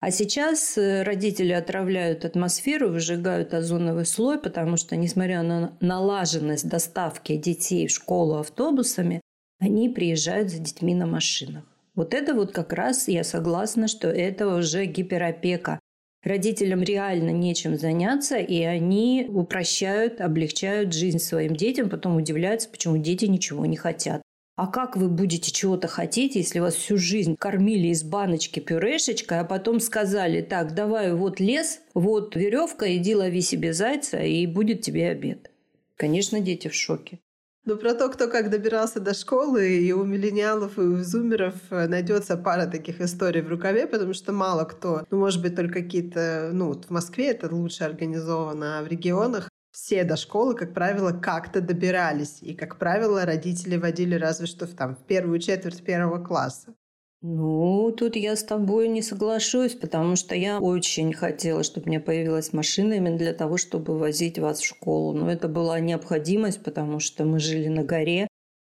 А 0.00 0.10
сейчас 0.10 0.76
э, 0.76 1.02
родители 1.02 1.52
отравляют 1.52 2.24
атмосферу, 2.24 2.90
выжигают 2.90 3.54
озоновый 3.54 4.04
слой, 4.04 4.38
потому 4.38 4.76
что, 4.76 4.94
несмотря 4.94 5.42
на 5.42 5.76
налаженность 5.80 6.68
доставки 6.68 7.36
детей 7.36 7.86
в 7.86 7.90
школу 7.90 8.36
автобусами, 8.36 9.22
они 9.58 9.88
приезжают 9.88 10.50
за 10.50 10.58
детьми 10.58 10.94
на 10.94 11.06
машинах. 11.06 11.64
Вот 11.94 12.12
это 12.12 12.34
вот 12.34 12.52
как 12.52 12.74
раз 12.74 13.08
я 13.08 13.24
согласна, 13.24 13.88
что 13.88 14.08
это 14.08 14.54
уже 14.54 14.84
гиперопека. 14.84 15.80
Родителям 16.22 16.82
реально 16.82 17.30
нечем 17.30 17.78
заняться, 17.78 18.36
и 18.36 18.60
они 18.62 19.26
упрощают, 19.28 20.20
облегчают 20.20 20.92
жизнь 20.92 21.20
своим 21.20 21.56
детям, 21.56 21.88
потом 21.88 22.16
удивляются, 22.16 22.68
почему 22.68 22.98
дети 22.98 23.24
ничего 23.24 23.64
не 23.64 23.76
хотят. 23.76 24.20
А 24.56 24.66
как 24.68 24.96
вы 24.96 25.08
будете 25.08 25.52
чего-то 25.52 25.86
хотеть, 25.86 26.34
если 26.34 26.60
вас 26.60 26.74
всю 26.74 26.96
жизнь 26.96 27.36
кормили 27.36 27.88
из 27.88 28.02
баночки 28.02 28.58
пюрешечкой, 28.58 29.40
а 29.40 29.44
потом 29.44 29.80
сказали, 29.80 30.40
так, 30.40 30.74
давай 30.74 31.12
вот 31.12 31.40
лес, 31.40 31.80
вот 31.92 32.34
веревка, 32.34 32.96
иди 32.96 33.14
лови 33.14 33.42
себе 33.42 33.74
зайца, 33.74 34.18
и 34.18 34.46
будет 34.46 34.80
тебе 34.80 35.10
обед. 35.10 35.50
Конечно, 35.96 36.40
дети 36.40 36.68
в 36.68 36.74
шоке. 36.74 37.18
Ну, 37.66 37.76
про 37.76 37.94
то, 37.94 38.08
кто 38.08 38.28
как 38.28 38.48
добирался 38.48 38.98
до 38.98 39.12
школы, 39.12 39.68
и 39.68 39.92
у 39.92 40.04
миллениалов, 40.04 40.78
и 40.78 40.82
у 40.82 41.02
зумеров 41.02 41.56
э, 41.70 41.88
найдется 41.88 42.36
пара 42.36 42.66
таких 42.66 43.00
историй 43.00 43.42
в 43.42 43.48
рукаве, 43.48 43.86
потому 43.86 44.14
что 44.14 44.32
мало 44.32 44.64
кто, 44.64 45.02
ну, 45.10 45.18
может 45.18 45.42
быть, 45.42 45.56
только 45.56 45.82
какие-то, 45.82 46.50
ну, 46.54 46.72
в 46.72 46.90
Москве 46.90 47.32
это 47.32 47.54
лучше 47.54 47.84
организовано, 47.84 48.78
а 48.78 48.82
в 48.84 48.86
регионах 48.86 49.50
все 49.76 50.04
до 50.04 50.16
школы, 50.16 50.54
как 50.54 50.72
правило, 50.72 51.12
как-то 51.12 51.60
добирались. 51.60 52.38
И, 52.40 52.54
как 52.54 52.78
правило, 52.78 53.26
родители 53.26 53.76
водили 53.76 54.14
разве 54.14 54.46
что 54.46 54.66
в, 54.66 54.70
там, 54.70 54.96
в 54.96 55.04
первую 55.04 55.38
четверть 55.38 55.84
первого 55.84 56.24
класса. 56.24 56.74
Ну, 57.20 57.92
тут 57.92 58.16
я 58.16 58.36
с 58.36 58.42
тобой 58.42 58.88
не 58.88 59.02
соглашусь, 59.02 59.74
потому 59.74 60.16
что 60.16 60.34
я 60.34 60.60
очень 60.60 61.12
хотела, 61.12 61.62
чтобы 61.62 61.86
у 61.86 61.88
меня 61.90 62.00
появилась 62.00 62.54
машина 62.54 62.94
именно 62.94 63.18
для 63.18 63.34
того, 63.34 63.58
чтобы 63.58 63.98
возить 63.98 64.38
вас 64.38 64.60
в 64.60 64.66
школу. 64.66 65.12
Но 65.12 65.30
это 65.30 65.46
была 65.46 65.78
необходимость, 65.78 66.62
потому 66.62 66.98
что 66.98 67.26
мы 67.26 67.38
жили 67.38 67.68
на 67.68 67.84
горе, 67.84 68.28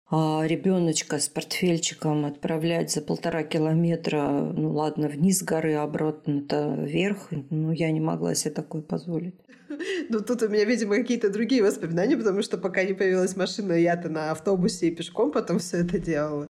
а 0.09 0.43
ребеночка 0.45 1.19
с 1.19 1.27
портфельчиком 1.27 2.23
отправлять 2.25 2.91
за 2.91 3.01
полтора 3.01 3.43
километра, 3.43 4.29
ну 4.29 4.71
ладно, 4.71 5.09
вниз 5.09 5.43
горы, 5.43 5.73
обратно-то 5.73 6.75
вверх, 6.77 7.29
ну 7.49 7.71
я 7.71 7.91
не 7.91 7.99
могла 7.99 8.35
себе 8.35 8.53
такое 8.53 8.81
позволить. 8.81 9.35
Ну, 10.09 10.19
тут 10.19 10.41
у 10.43 10.49
меня, 10.49 10.65
видимо, 10.65 10.95
какие-то 10.95 11.29
другие 11.29 11.63
воспоминания, 11.63 12.17
потому 12.17 12.41
что 12.41 12.57
пока 12.57 12.83
не 12.83 12.93
появилась 12.93 13.35
машина, 13.35 13.73
я-то 13.73 14.09
на 14.09 14.31
автобусе 14.31 14.87
и 14.87 14.95
пешком 14.95 15.31
потом 15.31 15.59
все 15.59 15.77
это 15.77 15.99
делала. 15.99 16.47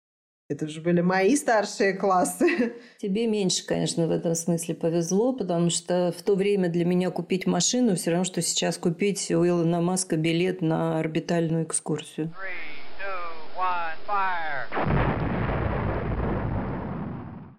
Это 0.50 0.66
же 0.68 0.80
были 0.80 1.02
мои 1.02 1.36
старшие 1.36 1.94
классы. 1.94 2.74
Тебе 3.00 3.28
меньше, 3.28 3.66
конечно, 3.66 4.08
в 4.08 4.12
этом 4.12 4.34
смысле 4.34 4.76
повезло, 4.76 5.34
потому 5.34 5.70
что 5.70 6.14
в 6.18 6.22
то 6.24 6.36
время 6.36 6.70
для 6.70 6.86
меня 6.86 7.10
купить 7.12 7.46
машину 7.46 7.96
все 7.96 8.12
равно, 8.12 8.24
что 8.24 8.42
сейчас 8.42 8.78
купить 8.78 9.30
у 9.32 9.46
Илона 9.46 9.82
Маска 9.82 10.16
билет 10.16 10.62
на 10.62 11.00
орбитальную 11.00 11.66
экскурсию. 11.66 12.28
Three, 12.28 12.98
two, 12.98 13.58
one, 13.58 13.98
fire. 14.08 14.97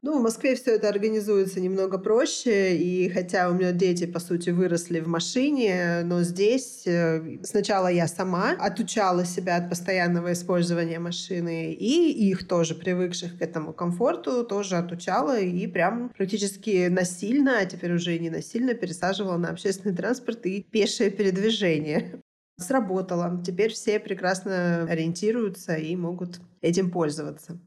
Ну, 0.09 0.21
в 0.21 0.23
Москве 0.23 0.57
все 0.57 0.77
это 0.77 0.89
организуется 0.89 1.61
немного 1.61 1.99
проще, 1.99 2.75
и 2.79 3.11
хотя 3.11 3.51
у 3.51 3.53
меня 3.53 3.73
дети, 3.73 4.07
по 4.07 4.21
сути, 4.21 4.49
выросли 4.49 5.01
в 5.01 5.07
машине, 5.07 6.01
но 6.03 6.23
здесь 6.23 6.87
э, 6.87 7.41
сначала 7.43 7.89
я 7.89 8.09
сама 8.09 8.53
отучала 8.53 9.27
себя 9.27 9.57
от 9.57 9.69
постоянного 9.69 10.33
использования 10.33 10.99
машины, 10.99 11.75
и 11.75 12.31
их 12.31 12.49
тоже, 12.49 12.75
привыкших 12.75 13.37
к 13.39 13.43
этому 13.43 13.75
комфорту, 13.75 14.45
тоже 14.45 14.77
отучала, 14.77 15.39
и 15.39 15.67
прям 15.67 16.09
практически 16.17 16.87
насильно, 16.89 17.59
а 17.59 17.67
теперь 17.67 17.93
уже 17.93 18.19
не 18.19 18.31
насильно, 18.31 18.73
пересаживала 18.73 19.37
на 19.37 19.51
общественный 19.51 19.95
транспорт 19.95 20.47
и 20.47 20.63
пешее 20.63 21.11
передвижение. 21.11 22.23
Сработало. 22.57 23.43
Теперь 23.47 23.75
все 23.75 24.01
прекрасно 24.01 24.85
ориентируются 24.85 25.77
и 25.77 25.95
могут 25.97 26.41
этим 26.63 26.91
пользоваться. 26.91 27.61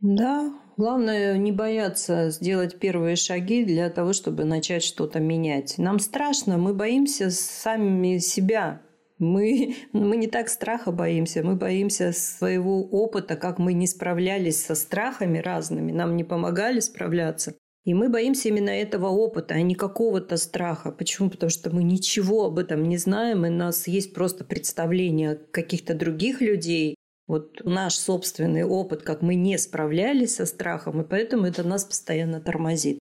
Да, 0.00 0.54
главное 0.76 1.36
не 1.38 1.50
бояться 1.50 2.30
сделать 2.30 2.78
первые 2.78 3.16
шаги 3.16 3.64
для 3.64 3.90
того, 3.90 4.12
чтобы 4.12 4.44
начать 4.44 4.84
что-то 4.84 5.18
менять. 5.18 5.76
Нам 5.76 5.98
страшно, 5.98 6.56
мы 6.56 6.72
боимся 6.72 7.30
сами 7.30 8.18
себя. 8.18 8.80
Мы, 9.18 9.74
мы 9.92 10.16
не 10.16 10.28
так 10.28 10.48
страха 10.48 10.92
боимся, 10.92 11.42
мы 11.42 11.56
боимся 11.56 12.12
своего 12.12 12.84
опыта, 12.84 13.34
как 13.34 13.58
мы 13.58 13.72
не 13.72 13.88
справлялись 13.88 14.64
со 14.64 14.76
страхами 14.76 15.38
разными, 15.38 15.90
нам 15.90 16.16
не 16.16 16.22
помогали 16.22 16.78
справляться. 16.78 17.54
И 17.84 17.94
мы 17.94 18.10
боимся 18.10 18.48
именно 18.48 18.70
этого 18.70 19.06
опыта, 19.06 19.54
а 19.54 19.62
не 19.62 19.74
какого-то 19.74 20.36
страха. 20.36 20.92
Почему? 20.92 21.30
Потому 21.30 21.48
что 21.48 21.74
мы 21.74 21.82
ничего 21.82 22.44
об 22.44 22.58
этом 22.58 22.84
не 22.84 22.98
знаем, 22.98 23.46
и 23.46 23.48
у 23.48 23.52
нас 23.52 23.88
есть 23.88 24.12
просто 24.12 24.44
представление 24.44 25.36
каких-то 25.36 25.94
других 25.94 26.42
людей, 26.42 26.97
вот 27.28 27.60
наш 27.64 27.94
собственный 27.94 28.64
опыт, 28.64 29.02
как 29.02 29.20
мы 29.22 29.34
не 29.34 29.58
справлялись 29.58 30.36
со 30.36 30.46
страхом, 30.46 31.02
и 31.02 31.04
поэтому 31.04 31.44
это 31.44 31.62
нас 31.62 31.84
постоянно 31.84 32.40
тормозит. 32.40 32.98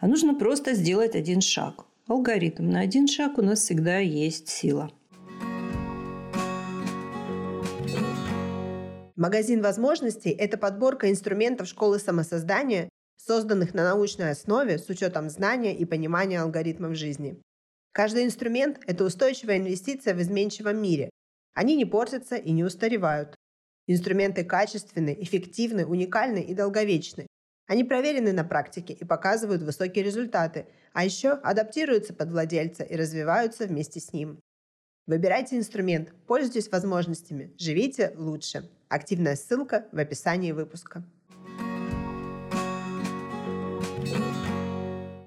А 0.00 0.08
нужно 0.08 0.34
просто 0.34 0.74
сделать 0.74 1.14
один 1.14 1.40
шаг. 1.40 1.86
Алгоритм. 2.08 2.68
На 2.68 2.80
один 2.80 3.06
шаг 3.06 3.38
у 3.38 3.42
нас 3.42 3.60
всегда 3.60 3.98
есть 3.98 4.48
сила. 4.48 4.90
Магазин 9.14 9.62
возможностей– 9.62 10.30
это 10.38 10.58
подборка 10.58 11.10
инструментов 11.10 11.66
школы 11.68 11.98
самосоздания, 11.98 12.88
созданных 13.16 13.74
на 13.74 13.84
научной 13.84 14.30
основе 14.30 14.78
с 14.78 14.88
учетом 14.88 15.28
знания 15.28 15.76
и 15.76 15.84
понимания 15.84 16.40
алгоритмов 16.40 16.94
жизни. 16.94 17.40
Каждый 17.92 18.24
инструмент– 18.24 18.80
это 18.86 19.04
устойчивая 19.04 19.58
инвестиция 19.58 20.14
в 20.14 20.22
изменчивом 20.22 20.80
мире. 20.80 21.10
Они 21.54 21.74
не 21.74 21.84
портятся 21.84 22.36
и 22.36 22.52
не 22.52 22.62
устаревают. 22.62 23.34
Инструменты 23.88 24.44
качественны, 24.44 25.16
эффективны, 25.18 25.86
уникальны 25.86 26.42
и 26.42 26.52
долговечны. 26.52 27.26
Они 27.66 27.84
проверены 27.84 28.32
на 28.32 28.44
практике 28.44 28.92
и 28.92 29.04
показывают 29.04 29.62
высокие 29.62 30.04
результаты, 30.04 30.66
а 30.92 31.06
еще 31.06 31.30
адаптируются 31.30 32.12
под 32.12 32.30
владельца 32.30 32.82
и 32.82 32.96
развиваются 32.96 33.66
вместе 33.66 33.98
с 33.98 34.12
ним. 34.12 34.40
Выбирайте 35.06 35.56
инструмент, 35.56 36.12
пользуйтесь 36.26 36.70
возможностями, 36.70 37.54
живите 37.58 38.12
лучше. 38.16 38.68
Активная 38.90 39.36
ссылка 39.36 39.86
в 39.90 39.98
описании 39.98 40.52
выпуска. 40.52 41.02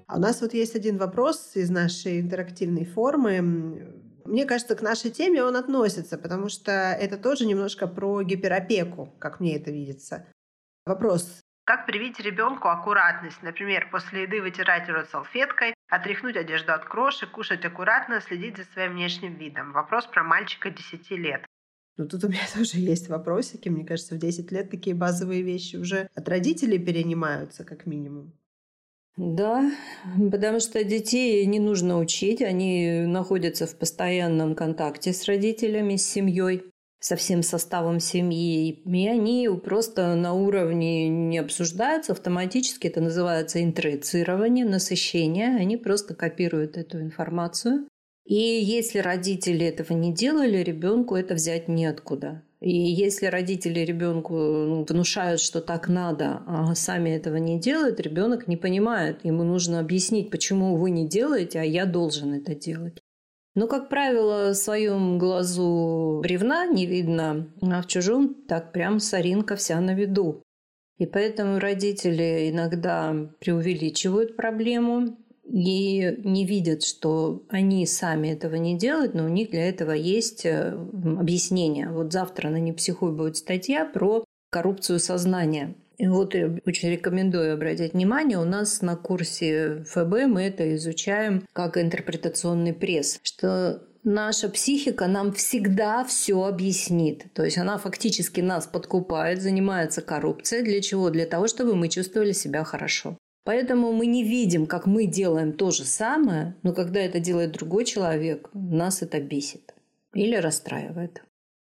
А 0.06 0.16
у 0.16 0.20
нас 0.20 0.40
вот 0.40 0.54
есть 0.54 0.76
один 0.76 0.98
вопрос 0.98 1.56
из 1.56 1.68
нашей 1.68 2.20
интерактивной 2.20 2.84
формы. 2.84 4.01
Мне 4.24 4.44
кажется, 4.44 4.76
к 4.76 4.82
нашей 4.82 5.10
теме 5.10 5.42
он 5.42 5.56
относится, 5.56 6.18
потому 6.18 6.48
что 6.48 6.70
это 6.72 7.16
тоже 7.16 7.46
немножко 7.46 7.86
про 7.86 8.22
гиперопеку, 8.22 9.14
как 9.18 9.40
мне 9.40 9.56
это 9.56 9.70
видится. 9.70 10.26
Вопрос. 10.86 11.40
Как 11.64 11.86
привить 11.86 12.18
ребенку 12.18 12.68
аккуратность? 12.68 13.42
Например, 13.42 13.88
после 13.90 14.22
еды 14.22 14.42
вытирать 14.42 14.88
рот 14.88 15.08
салфеткой, 15.10 15.74
отряхнуть 15.88 16.36
одежду 16.36 16.72
от 16.72 16.84
крошек, 16.84 17.30
кушать 17.30 17.64
аккуратно, 17.64 18.20
следить 18.20 18.56
за 18.56 18.64
своим 18.64 18.92
внешним 18.92 19.36
видом. 19.36 19.72
Вопрос 19.72 20.06
про 20.06 20.24
мальчика 20.24 20.70
10 20.70 21.10
лет. 21.12 21.46
Ну, 21.96 22.08
тут 22.08 22.24
у 22.24 22.28
меня 22.28 22.40
тоже 22.54 22.78
есть 22.78 23.08
вопросики. 23.08 23.68
Мне 23.68 23.84
кажется, 23.84 24.16
в 24.16 24.18
10 24.18 24.50
лет 24.50 24.70
такие 24.70 24.96
базовые 24.96 25.42
вещи 25.42 25.76
уже 25.76 26.08
от 26.14 26.28
родителей 26.28 26.78
перенимаются, 26.78 27.64
как 27.64 27.86
минимум. 27.86 28.32
Да, 29.16 29.70
потому 30.30 30.58
что 30.60 30.82
детей 30.84 31.44
не 31.46 31.60
нужно 31.60 31.98
учить, 31.98 32.40
они 32.40 33.02
находятся 33.06 33.66
в 33.66 33.76
постоянном 33.76 34.54
контакте 34.54 35.12
с 35.12 35.26
родителями, 35.26 35.96
с 35.96 36.06
семьей. 36.06 36.62
со 37.02 37.16
всем 37.16 37.42
составом 37.42 37.98
семьи, 37.98 38.70
и 38.70 39.08
они 39.08 39.48
просто 39.62 40.14
на 40.14 40.34
уровне 40.34 41.08
не 41.08 41.38
обсуждаются 41.38 42.12
автоматически, 42.12 42.86
это 42.86 43.00
называется 43.00 43.62
интроицирование, 43.62 44.64
насыщение, 44.64 45.56
они 45.56 45.76
просто 45.76 46.14
копируют 46.14 46.76
эту 46.76 47.00
информацию. 47.00 47.88
И 48.24 48.36
если 48.36 49.00
родители 49.00 49.66
этого 49.66 49.94
не 49.94 50.14
делали, 50.14 50.58
ребенку 50.58 51.16
это 51.16 51.34
взять 51.34 51.66
неоткуда. 51.66 52.44
И 52.62 52.70
если 52.70 53.26
родители 53.26 53.80
ребенку 53.80 54.34
ну, 54.34 54.84
внушают, 54.88 55.40
что 55.40 55.60
так 55.60 55.88
надо, 55.88 56.42
а 56.46 56.74
сами 56.76 57.10
этого 57.10 57.36
не 57.36 57.58
делают, 57.58 57.98
ребенок 57.98 58.46
не 58.46 58.56
понимает. 58.56 59.24
Ему 59.24 59.42
нужно 59.42 59.80
объяснить, 59.80 60.30
почему 60.30 60.76
вы 60.76 60.90
не 60.90 61.08
делаете, 61.08 61.58
а 61.58 61.64
я 61.64 61.86
должен 61.86 62.34
это 62.34 62.54
делать. 62.54 62.98
Но, 63.56 63.66
как 63.66 63.88
правило, 63.88 64.52
в 64.52 64.56
своем 64.56 65.18
глазу 65.18 66.20
бревна 66.22 66.66
не 66.66 66.86
видно, 66.86 67.52
а 67.60 67.82
в 67.82 67.86
чужом 67.88 68.34
так 68.46 68.72
прям 68.72 69.00
соринка 69.00 69.56
вся 69.56 69.80
на 69.80 69.94
виду. 69.94 70.42
И 70.98 71.06
поэтому 71.06 71.58
родители 71.58 72.48
иногда 72.52 73.12
преувеличивают 73.40 74.36
проблему 74.36 75.18
и 75.44 76.18
не 76.24 76.46
видят, 76.46 76.84
что 76.84 77.42
они 77.48 77.86
сами 77.86 78.28
этого 78.28 78.54
не 78.54 78.76
делают, 78.76 79.14
но 79.14 79.24
у 79.24 79.28
них 79.28 79.50
для 79.50 79.68
этого 79.68 79.92
есть 79.92 80.46
э, 80.46 80.72
объяснение. 80.72 81.88
Вот 81.88 82.12
завтра 82.12 82.48
на 82.48 82.56
«Не 82.60 82.72
будет 82.72 83.36
статья 83.36 83.84
про 83.84 84.24
коррупцию 84.50 85.00
сознания. 85.00 85.74
И 85.98 86.08
вот 86.08 86.34
я 86.34 86.50
очень 86.66 86.90
рекомендую 86.90 87.54
обратить 87.54 87.92
внимание, 87.92 88.38
у 88.38 88.44
нас 88.44 88.82
на 88.82 88.96
курсе 88.96 89.84
ФБ 89.86 90.26
мы 90.26 90.42
это 90.42 90.74
изучаем 90.76 91.46
как 91.52 91.78
интерпретационный 91.78 92.72
пресс, 92.72 93.20
что 93.22 93.82
наша 94.04 94.48
психика 94.48 95.06
нам 95.06 95.32
всегда 95.32 96.04
все 96.04 96.42
объяснит. 96.42 97.26
То 97.34 97.44
есть 97.44 97.58
она 97.58 97.78
фактически 97.78 98.40
нас 98.40 98.66
подкупает, 98.66 99.42
занимается 99.42 100.02
коррупцией. 100.02 100.64
Для 100.64 100.80
чего? 100.80 101.10
Для 101.10 101.26
того, 101.26 101.46
чтобы 101.46 101.76
мы 101.76 101.88
чувствовали 101.88 102.32
себя 102.32 102.64
хорошо. 102.64 103.16
Поэтому 103.44 103.92
мы 103.92 104.06
не 104.06 104.22
видим, 104.22 104.66
как 104.66 104.86
мы 104.86 105.06
делаем 105.06 105.52
то 105.52 105.70
же 105.70 105.84
самое, 105.84 106.54
но 106.62 106.72
когда 106.72 107.00
это 107.00 107.18
делает 107.18 107.52
другой 107.52 107.84
человек, 107.84 108.48
нас 108.54 109.02
это 109.02 109.20
бесит 109.20 109.74
или 110.14 110.36
расстраивает. 110.36 111.22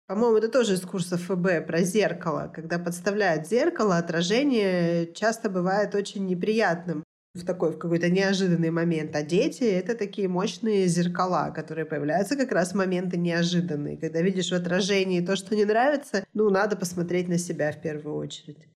По-моему, 0.07 0.37
это 0.37 0.49
тоже 0.49 0.75
из 0.75 0.83
курса 0.83 1.17
ФБ 1.17 1.67
про 1.67 1.83
зеркало. 1.83 2.52
Когда 2.55 2.79
подставляют 2.79 3.49
зеркало, 3.49 3.97
отражение 3.97 5.11
часто 5.14 5.49
бывает 5.49 5.95
очень 5.95 6.26
неприятным 6.26 7.02
в 7.35 7.47
такой, 7.47 7.73
в 7.73 7.79
какой-то 7.79 8.11
неожиданный 8.11 8.71
момент. 8.71 9.17
А 9.17 9.23
дети— 9.23 9.62
это 9.64 9.95
такие 9.95 10.29
мощные 10.29 10.87
зеркала, 10.87 11.50
которые 11.55 11.87
появляются 11.87 12.37
как 12.37 12.52
раз 12.52 12.73
в 12.73 12.76
моменты 12.76 13.17
неожиданные. 13.17 13.97
Когда 13.97 14.21
видишь 14.21 14.50
в 14.50 14.55
отражении 14.55 15.25
то, 15.25 15.35
что 15.35 15.57
не 15.57 15.64
нравится, 15.64 16.26
ну, 16.35 16.50
надо 16.50 16.76
посмотреть 16.76 17.29
на 17.29 17.38
себя 17.38 17.73
в 17.73 17.81
первую 17.81 18.17
очередь. 18.17 18.69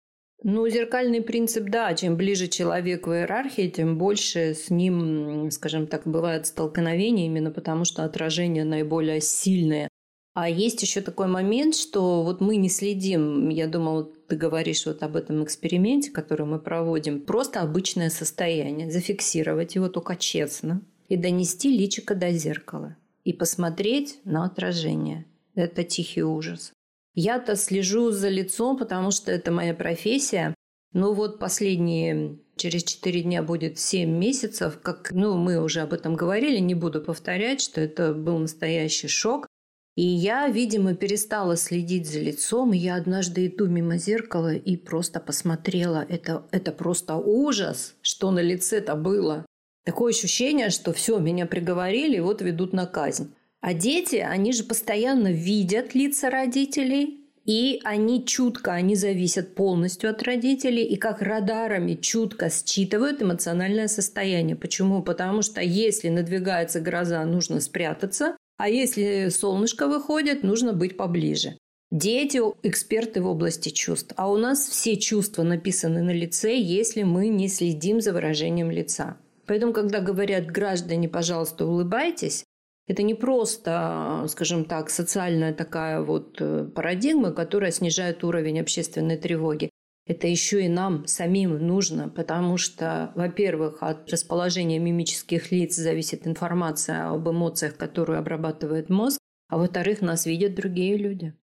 Ну, 0.48 0.70
зеркальный 0.70 1.24
принцип, 1.24 1.64
да. 1.72 1.96
Чем 1.96 2.18
ближе 2.18 2.48
человек 2.48 3.08
в 3.08 3.12
иерархии, 3.12 3.68
тем 3.68 3.98
больше 3.98 4.54
с 4.54 4.70
ним, 4.70 5.50
скажем 5.50 5.88
так, 5.88 6.06
бывает 6.06 6.46
столкновение, 6.46 7.25
именно 7.25 7.50
потому 7.50 7.84
что 7.84 8.04
отражение 8.04 8.64
наиболее 8.64 9.22
сильное. 9.22 9.90
А 10.36 10.48
есть 10.48 10.84
еще 10.84 11.02
такой 11.02 11.25
момент, 11.25 11.75
что 11.75 12.22
вот 12.22 12.42
мы 12.42 12.58
не 12.58 12.70
следим, 12.70 13.50
я 13.50 13.66
думала, 13.66 14.04
ты 14.04 14.36
говоришь 14.36 14.86
вот 14.86 15.02
об 15.02 15.16
этом 15.16 15.44
эксперименте, 15.44 16.12
который 16.12 16.46
мы 16.46 16.60
проводим, 16.60 17.22
просто 17.22 17.62
обычное 17.62 18.12
состояние, 18.12 18.92
зафиксировать 18.92 19.74
его 19.74 19.90
только 19.90 20.16
честно 20.16 20.84
и 21.08 21.18
донести 21.18 21.75
личико 21.75 22.14
до 22.14 22.32
зеркала 22.32 22.96
и 23.24 23.34
посмотреть 23.34 24.20
на 24.25 24.46
отражение. 24.46 25.25
Это 25.56 25.84
тихий 25.84 26.22
ужас. 26.22 26.72
Я-то 27.16 27.56
слежу 27.56 28.12
за 28.12 28.30
лицом, 28.30 28.78
потому 28.78 29.12
что 29.12 29.32
это 29.32 29.52
моя 29.52 29.74
профессия. 29.74 30.54
Но 30.94 31.14
вот 31.14 31.40
последние, 31.40 32.40
через 32.56 32.84
4 32.84 33.24
дня 33.24 33.42
будет 33.42 33.80
7 33.80 34.10
месяцев, 34.10 34.80
как, 34.82 35.12
ну, 35.12 35.38
мы 35.38 35.62
уже 35.62 35.82
об 35.82 35.94
этом 35.94 36.16
говорили, 36.16 36.60
не 36.60 36.76
буду 36.76 37.02
повторять, 37.02 37.62
что 37.62 37.82
это 37.82 38.14
был 38.14 38.38
настоящий 38.38 39.08
шок. 39.08 39.48
И 39.96 40.04
я, 40.04 40.50
видимо, 40.50 40.94
перестала 40.94 41.56
следить 41.56 42.10
за 42.10 42.20
лицом. 42.20 42.74
Я 42.74 42.96
однажды 42.96 43.48
иду 43.48 43.68
мимо 43.68 43.98
зеркала 43.98 44.54
и 44.54 44.75
просто 44.75 45.22
посмотрела. 45.22 46.06
Это, 46.10 46.46
это 46.51 46.74
просто 46.74 47.16
ужас, 47.16 47.96
что 48.01 48.32
на 48.32 48.40
лице-то 48.42 48.96
было. 48.96 49.46
Такое 49.86 50.12
ощущение, 50.12 50.70
что 50.70 50.92
все, 50.92 51.18
меня 51.20 51.46
приговорили, 51.46 52.20
вот 52.20 52.42
ведут 52.42 52.74
на 52.74 52.86
казнь. 52.86 53.34
А 53.66 53.74
дети, 53.74 54.18
они 54.18 54.54
же 54.54 54.64
постоянно 54.64 55.32
видят 55.32 55.96
лица 55.96 56.30
родителей, 56.30 57.22
и 57.46 57.82
они 57.84 58.24
чутко, 58.24 58.74
они 58.74 58.94
зависят 58.94 59.56
полностью 59.56 60.12
от 60.12 60.22
родителей, 60.22 60.84
и 60.84 60.98
как 60.98 61.24
радарами 61.24 61.96
чутко 61.96 62.51
считывают 62.51 63.24
эмоциональное 63.24 63.88
состояние. 63.88 64.56
Почему? 64.56 65.01
Потому 65.01 65.42
что 65.42 65.62
если 65.62 66.10
надвигается 66.10 66.80
гроза, 66.80 67.25
нужно 67.25 67.60
спрятаться, 67.60 68.38
а 68.60 68.70
если 68.70 69.30
солнышко 69.30 69.88
выходит, 69.88 70.44
нужно 70.44 70.72
быть 70.72 70.96
поближе. 70.96 71.58
Дети– 71.92 72.40
эксперты 72.62 73.24
в 73.24 73.25
области 73.25 73.70
чувств. 73.70 74.14
А 74.16 74.32
у 74.32 74.38
нас 74.38 74.60
все 74.60 74.96
чувства 74.96 75.42
написаны 75.42 76.04
на 76.04 76.12
лице, 76.12 76.56
если 76.56 77.01
мы 77.01 77.30
не 77.30 77.48
следим 77.48 78.00
за 78.00 78.14
выражением 78.14 78.70
лица. 78.70 79.18
Поэтому, 79.48 79.74
когда 79.74 80.01
говорят 80.01 80.46
граждане, 80.46 81.10
пожалуйста, 81.10 81.66
улыбайтесь, 81.66 82.46
это 82.88 83.04
не 83.04 83.14
просто, 83.14 84.26
скажем 84.28 84.66
так, 84.66 84.90
социальная 84.90 85.54
такая 85.54 86.02
вот 86.02 86.38
э, 86.40 86.66
парадигма, 86.66 87.32
которая 87.32 87.72
снижает 87.72 88.24
уровень 88.24 88.60
общественной 88.60 89.18
тревоги 89.18 89.70
это 90.08 90.28
еще 90.28 90.64
и 90.64 90.70
нам 90.70 91.08
самим 91.08 91.58
нужно, 91.66 92.10
потому 92.10 92.58
что, 92.58 93.12
во-первых, 93.16 93.82
от 93.82 94.12
расположения 94.12 94.78
мимических 94.78 95.52
лиц 95.52 95.76
зависит 95.76 96.28
информация 96.28 97.10
об 97.10 97.28
эмоциях, 97.28 97.76
которую 97.76 98.20
обрабатывает 98.20 98.90
мозг, 98.90 99.20
а 99.50 99.58
во-вторых, 99.58 100.02
нас 100.02 100.28
видят 100.28 100.54
другие 100.54 100.98
люди. 100.98 101.34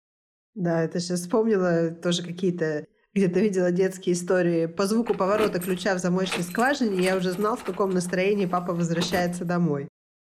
Да, 0.55 0.83
это 0.83 1.01
сейчас 1.01 1.21
вспомнила 1.21 1.91
тоже 1.91 2.23
какие-то 2.23 2.87
где-то 3.15 3.41
видела 3.41 3.71
детские 3.71 4.15
истории. 4.15 4.67
По 4.67 4.87
звуку 4.87 5.13
поворота 5.15 5.61
ключа 5.61 5.95
в 5.95 5.99
замочной 5.99 6.45
скважине 6.45 7.03
я 7.03 7.17
уже 7.17 7.33
знал, 7.33 7.57
в 7.57 7.65
каком 7.65 7.91
настроении 7.91 8.47
папа 8.47 8.73
возвращается 8.73 9.45
домой. 9.45 9.89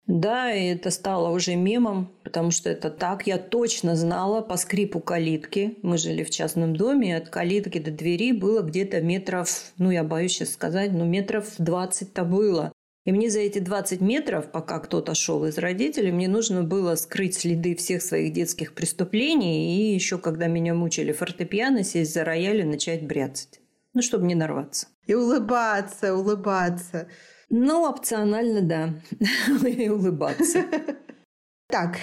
Да, 0.08 0.54
и 0.54 0.68
это 0.68 0.90
стало 0.90 1.30
уже 1.30 1.56
мемом, 1.56 2.10
потому 2.24 2.52
что 2.52 2.70
это 2.70 2.90
так. 2.90 3.28
Я 3.28 3.38
точно 3.38 3.98
знала 3.98 4.42
по 4.42 4.56
скрипу 4.56 5.02
калитки. 5.02 5.78
Мы 5.82 5.98
жили 5.98 6.24
в 6.24 6.30
частном 6.30 6.78
доме, 6.78 7.10
и 7.10 7.14
от 7.14 7.28
калитки 7.28 7.78
до 7.78 7.92
двери 7.92 8.32
было 8.32 8.62
где-то 8.62 9.02
метров, 9.02 9.74
ну, 9.78 9.92
я 9.92 10.06
боюсь 10.06 10.32
сейчас 10.32 10.54
сказать, 10.54 10.94
но 10.94 11.04
метров 11.04 11.60
20-то 11.60 12.24
было. 12.24 12.72
И 13.04 13.12
мне 13.12 13.30
за 13.30 13.40
эти 13.40 13.60
20 13.60 14.02
метров, 14.02 14.52
пока 14.52 14.80
кто-то 14.80 15.14
шел 15.14 15.46
из 15.46 15.58
родителей, 15.58 16.12
мне 16.12 16.28
нужно 16.28 16.64
было 16.64 16.96
скрыть 16.96 17.36
следы 17.36 17.76
всех 17.76 18.02
своих 18.02 18.34
детских 18.34 18.74
преступлений 18.74 19.78
и 19.78 19.94
еще, 19.94 20.18
когда 20.18 20.48
меня 20.48 20.74
мучили 20.74 21.12
фортепиано, 21.12 21.84
сесть 21.84 22.14
за 22.14 22.24
рояль 22.24 22.62
и 22.62 22.66
начать 22.66 23.06
бряцать. 23.06 23.60
Ну, 23.94 24.02
чтобы 24.02 24.26
не 24.26 24.36
нарваться. 24.36 24.88
И 25.06 25.14
улыбаться, 25.14 26.16
улыбаться. 26.16 27.08
Ну, 27.50 27.88
опционально, 27.88 28.62
да. 28.62 28.94
И 29.68 29.90
улыбаться. 29.90 30.66
Так, 31.70 31.98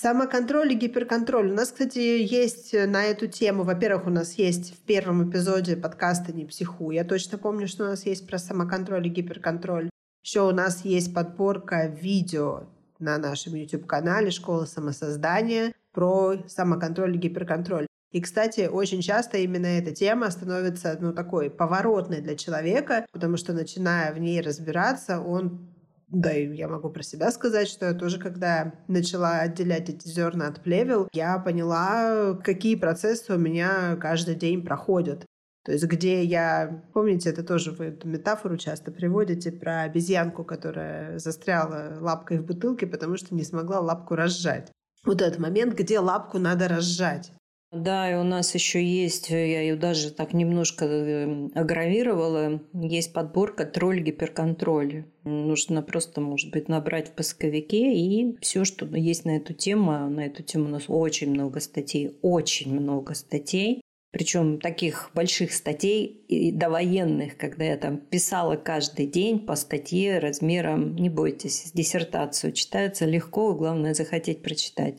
Самоконтроль 0.00 0.72
и 0.72 0.76
гиперконтроль. 0.76 1.50
У 1.50 1.54
нас, 1.54 1.72
кстати, 1.72 1.98
есть 1.98 2.72
на 2.72 3.04
эту 3.04 3.26
тему. 3.26 3.64
Во-первых, 3.64 4.06
у 4.06 4.10
нас 4.10 4.32
есть 4.38 4.74
в 4.74 4.78
первом 4.86 5.28
эпизоде 5.28 5.76
подкаста 5.76 6.32
«Не 6.32 6.46
психу». 6.46 6.90
Я 6.90 7.04
точно 7.04 7.36
помню, 7.36 7.68
что 7.68 7.84
у 7.84 7.88
нас 7.88 8.06
есть 8.06 8.26
про 8.26 8.38
самоконтроль 8.38 9.06
и 9.06 9.10
гиперконтроль. 9.10 9.90
Еще 10.24 10.40
у 10.40 10.52
нас 10.52 10.86
есть 10.86 11.12
подборка 11.12 11.86
видео 11.86 12.62
на 12.98 13.18
нашем 13.18 13.54
YouTube-канале 13.54 14.30
«Школа 14.30 14.64
самосоздания» 14.64 15.74
про 15.92 16.36
самоконтроль 16.48 17.16
и 17.16 17.18
гиперконтроль. 17.18 17.86
И, 18.12 18.20
кстати, 18.20 18.66
очень 18.66 19.02
часто 19.02 19.38
именно 19.38 19.66
эта 19.66 19.92
тема 19.92 20.30
становится 20.30 20.96
ну, 21.00 21.12
такой 21.12 21.48
поворотной 21.48 22.20
для 22.20 22.36
человека, 22.36 23.06
потому 23.12 23.36
что, 23.36 23.52
начиная 23.52 24.12
в 24.12 24.18
ней 24.18 24.40
разбираться, 24.40 25.20
он 25.20 25.70
да, 26.08 26.32
и 26.32 26.52
я 26.56 26.66
могу 26.66 26.90
про 26.90 27.04
себя 27.04 27.30
сказать, 27.30 27.68
что 27.68 27.86
я 27.86 27.94
тоже, 27.94 28.18
когда 28.18 28.74
начала 28.88 29.38
отделять 29.38 29.88
эти 29.88 30.08
зерна 30.08 30.48
от 30.48 30.60
плевел, 30.60 31.08
я 31.12 31.38
поняла, 31.38 32.34
какие 32.42 32.74
процессы 32.74 33.32
у 33.32 33.38
меня 33.38 33.94
каждый 33.94 34.34
день 34.34 34.64
проходят. 34.64 35.24
То 35.64 35.70
есть 35.70 35.84
где 35.84 36.24
я... 36.24 36.82
Помните, 36.94 37.30
это 37.30 37.44
тоже 37.44 37.70
вы 37.70 37.86
эту 37.86 38.08
метафору 38.08 38.56
часто 38.56 38.90
приводите 38.90 39.52
про 39.52 39.82
обезьянку, 39.82 40.42
которая 40.42 41.18
застряла 41.18 41.98
лапкой 42.00 42.38
в 42.38 42.46
бутылке, 42.46 42.88
потому 42.88 43.16
что 43.16 43.34
не 43.34 43.44
смогла 43.44 43.78
лапку 43.78 44.16
разжать. 44.16 44.72
Вот 45.04 45.22
этот 45.22 45.38
момент, 45.38 45.74
где 45.74 46.00
лапку 46.00 46.38
надо 46.38 46.66
разжать. 46.66 47.32
Да, 47.72 48.10
и 48.10 48.16
у 48.16 48.24
нас 48.24 48.52
еще 48.56 48.84
есть, 48.84 49.30
я 49.30 49.60
ее 49.60 49.76
даже 49.76 50.10
так 50.10 50.32
немножко 50.32 50.86
эм, 50.86 51.52
агравировала, 51.54 52.60
есть 52.72 53.12
подборка 53.12 53.64
«Тролль-гиперконтроль». 53.64 55.04
Нужно 55.22 55.80
просто, 55.80 56.20
может 56.20 56.50
быть, 56.50 56.68
набрать 56.68 57.08
в 57.08 57.12
поисковике, 57.12 57.94
и 57.94 58.36
все, 58.40 58.64
что 58.64 58.86
есть 58.86 59.24
на 59.24 59.36
эту 59.36 59.54
тему, 59.54 59.92
на 60.10 60.26
эту 60.26 60.42
тему 60.42 60.64
у 60.64 60.68
нас 60.68 60.84
очень 60.88 61.30
много 61.30 61.60
статей, 61.60 62.18
очень 62.22 62.74
много 62.74 63.14
статей. 63.14 63.80
Причем 64.10 64.58
таких 64.58 65.12
больших 65.14 65.52
статей 65.52 66.06
и 66.26 66.50
довоенных, 66.50 67.36
когда 67.36 67.64
я 67.66 67.76
там 67.76 67.98
писала 67.98 68.56
каждый 68.56 69.06
день 69.06 69.46
по 69.46 69.54
статье 69.54 70.18
размером, 70.18 70.96
не 70.96 71.08
бойтесь, 71.08 71.70
диссертацию. 71.72 72.52
Читается 72.52 73.06
легко, 73.06 73.54
главное 73.54 73.94
захотеть 73.94 74.42
прочитать. 74.42 74.96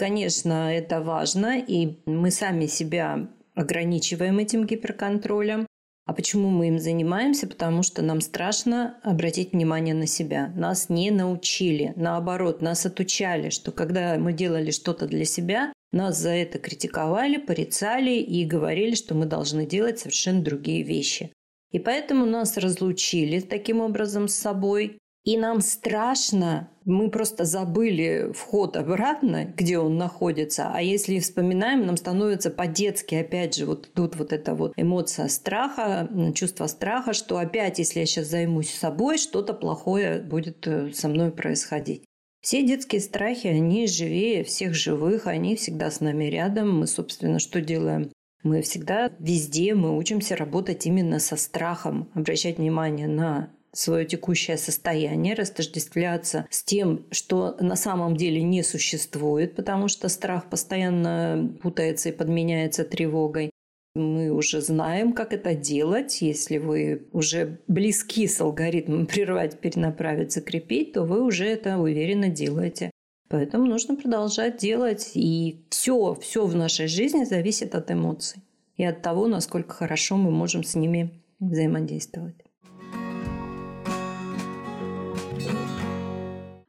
Конечно, 0.00 0.74
это 0.74 1.02
важно, 1.02 1.58
и 1.58 1.98
мы 2.06 2.30
сами 2.30 2.64
себя 2.64 3.28
ограничиваем 3.54 4.38
этим 4.38 4.64
гиперконтролем. 4.64 5.66
А 6.06 6.14
почему 6.14 6.48
мы 6.48 6.68
им 6.68 6.78
занимаемся? 6.78 7.46
Потому 7.46 7.82
что 7.82 8.00
нам 8.00 8.22
страшно 8.22 8.98
обратить 9.02 9.52
внимание 9.52 9.94
на 9.94 10.06
себя. 10.06 10.54
Нас 10.56 10.88
не 10.88 11.10
научили. 11.10 11.92
Наоборот, 11.96 12.62
нас 12.62 12.86
отучали, 12.86 13.50
что 13.50 13.72
когда 13.72 14.16
мы 14.16 14.32
делали 14.32 14.70
что-то 14.70 15.06
для 15.06 15.26
себя, 15.26 15.70
нас 15.92 16.16
за 16.16 16.30
это 16.30 16.58
критиковали, 16.58 17.36
порицали 17.36 18.12
и 18.12 18.46
говорили, 18.46 18.94
что 18.94 19.14
мы 19.14 19.26
должны 19.26 19.66
делать 19.66 19.98
совершенно 19.98 20.40
другие 20.40 20.82
вещи. 20.82 21.30
И 21.72 21.78
поэтому 21.78 22.24
нас 22.24 22.56
разлучили 22.56 23.40
таким 23.40 23.82
образом 23.82 24.28
с 24.28 24.34
собой. 24.34 24.96
И 25.24 25.36
нам 25.36 25.60
страшно, 25.60 26.70
мы 26.86 27.10
просто 27.10 27.44
забыли 27.44 28.32
вход 28.34 28.76
обратно, 28.76 29.44
где 29.44 29.78
он 29.78 29.98
находится. 29.98 30.70
А 30.72 30.80
если 30.80 31.18
вспоминаем, 31.18 31.84
нам 31.84 31.98
становится 31.98 32.50
по-детски, 32.50 33.16
опять 33.16 33.54
же, 33.54 33.66
вот 33.66 33.92
тут 33.92 34.16
вот 34.16 34.32
эта 34.32 34.54
вот 34.54 34.72
эмоция 34.76 35.28
страха, 35.28 36.08
чувство 36.34 36.66
страха, 36.68 37.12
что 37.12 37.36
опять, 37.36 37.78
если 37.78 38.00
я 38.00 38.06
сейчас 38.06 38.28
займусь 38.28 38.70
собой, 38.70 39.18
что-то 39.18 39.52
плохое 39.52 40.22
будет 40.22 40.66
э, 40.66 40.90
со 40.94 41.08
мной 41.08 41.32
происходить. 41.32 42.04
Все 42.40 42.66
детские 42.66 43.02
страхи, 43.02 43.48
они 43.48 43.86
живее 43.86 44.42
всех 44.42 44.72
живых, 44.72 45.26
они 45.26 45.54
всегда 45.56 45.90
с 45.90 46.00
нами 46.00 46.24
рядом. 46.24 46.78
Мы, 46.78 46.86
собственно, 46.86 47.38
что 47.38 47.60
делаем? 47.60 48.10
Мы 48.42 48.62
всегда 48.62 49.10
везде, 49.18 49.74
мы 49.74 49.98
учимся 49.98 50.34
работать 50.34 50.86
именно 50.86 51.18
со 51.18 51.36
страхом, 51.36 52.10
обращать 52.14 52.56
внимание 52.56 53.06
на 53.06 53.50
свое 53.72 54.04
текущее 54.04 54.56
состояние, 54.56 55.34
растождествляться 55.34 56.46
с 56.50 56.62
тем, 56.62 57.06
что 57.10 57.56
на 57.60 57.76
самом 57.76 58.16
деле 58.16 58.42
не 58.42 58.62
существует, 58.62 59.54
потому 59.54 59.88
что 59.88 60.08
страх 60.08 60.48
постоянно 60.48 61.52
путается 61.62 62.08
и 62.08 62.12
подменяется 62.12 62.84
тревогой. 62.84 63.50
Мы 63.94 64.30
уже 64.30 64.60
знаем, 64.60 65.12
как 65.12 65.32
это 65.32 65.54
делать. 65.54 66.22
Если 66.22 66.58
вы 66.58 67.08
уже 67.12 67.58
близки 67.66 68.28
с 68.28 68.40
алгоритмом 68.40 69.06
прервать, 69.06 69.58
перенаправить, 69.58 70.32
закрепить, 70.32 70.92
то 70.92 71.02
вы 71.02 71.22
уже 71.22 71.46
это 71.46 71.78
уверенно 71.78 72.28
делаете. 72.28 72.90
Поэтому 73.28 73.66
нужно 73.66 73.96
продолжать 73.96 74.58
делать. 74.58 75.12
И 75.14 75.64
все, 75.70 76.14
все 76.14 76.46
в 76.46 76.54
нашей 76.54 76.86
жизни 76.86 77.24
зависит 77.24 77.74
от 77.74 77.90
эмоций 77.90 78.42
и 78.76 78.84
от 78.84 79.02
того, 79.02 79.26
насколько 79.26 79.74
хорошо 79.74 80.16
мы 80.16 80.30
можем 80.30 80.64
с 80.64 80.74
ними 80.74 81.10
взаимодействовать. 81.38 82.36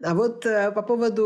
А 0.04 0.16
вот 0.16 0.46
э, 0.46 0.72
по 0.72 0.82
поводу 0.82 1.26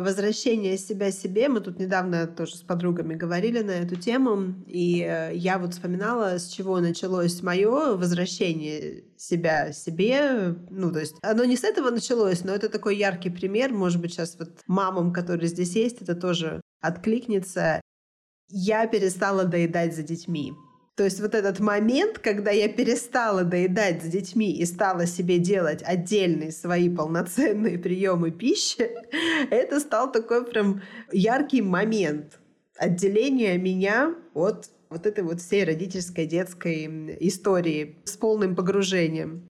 возвращения 0.00 0.78
себя 0.78 1.10
себе, 1.10 1.48
мы 1.48 1.60
тут 1.60 1.80
недавно 1.80 2.26
тоже 2.26 2.56
с 2.56 2.62
подругами 2.62 3.14
говорили 3.14 3.62
на 3.62 3.72
эту 3.72 3.96
тему, 3.96 4.54
и 4.66 5.02
э, 5.02 5.34
я 5.34 5.58
вот 5.58 5.72
вспоминала, 5.74 6.38
с 6.38 6.46
чего 6.46 6.78
началось 6.78 7.42
мое 7.42 7.96
возвращение 7.96 9.04
себя 9.16 9.72
себе. 9.72 10.54
Ну, 10.70 10.92
то 10.92 11.00
есть 11.00 11.16
оно 11.22 11.44
не 11.44 11.56
с 11.56 11.64
этого 11.64 11.90
началось, 11.90 12.44
но 12.44 12.52
это 12.52 12.68
такой 12.68 12.96
яркий 12.96 13.30
пример. 13.30 13.72
Может 13.72 14.00
быть, 14.00 14.12
сейчас 14.12 14.36
вот 14.38 14.50
мамам, 14.66 15.12
которые 15.12 15.48
здесь 15.48 15.74
есть, 15.74 16.00
это 16.02 16.14
тоже 16.14 16.60
откликнется. 16.80 17.80
Я 18.48 18.86
перестала 18.86 19.44
доедать 19.44 19.96
за 19.96 20.02
детьми. 20.02 20.52
То 20.94 21.04
есть 21.04 21.20
вот 21.20 21.34
этот 21.34 21.58
момент, 21.58 22.18
когда 22.18 22.50
я 22.50 22.68
перестала 22.68 23.44
доедать 23.44 24.02
с 24.02 24.06
детьми 24.06 24.52
и 24.52 24.66
стала 24.66 25.06
себе 25.06 25.38
делать 25.38 25.82
отдельные 25.82 26.52
свои 26.52 26.94
полноценные 26.94 27.78
приемы 27.78 28.30
пищи, 28.30 28.90
это 29.50 29.80
стал 29.80 30.12
такой 30.12 30.44
прям 30.44 30.82
яркий 31.10 31.62
момент 31.62 32.38
отделения 32.76 33.56
меня 33.56 34.14
от 34.34 34.70
вот 34.90 35.06
этой 35.06 35.24
вот 35.24 35.40
всей 35.40 35.64
родительской 35.64 36.26
детской 36.26 37.16
истории 37.20 37.96
с 38.04 38.16
полным 38.18 38.54
погружением. 38.54 39.48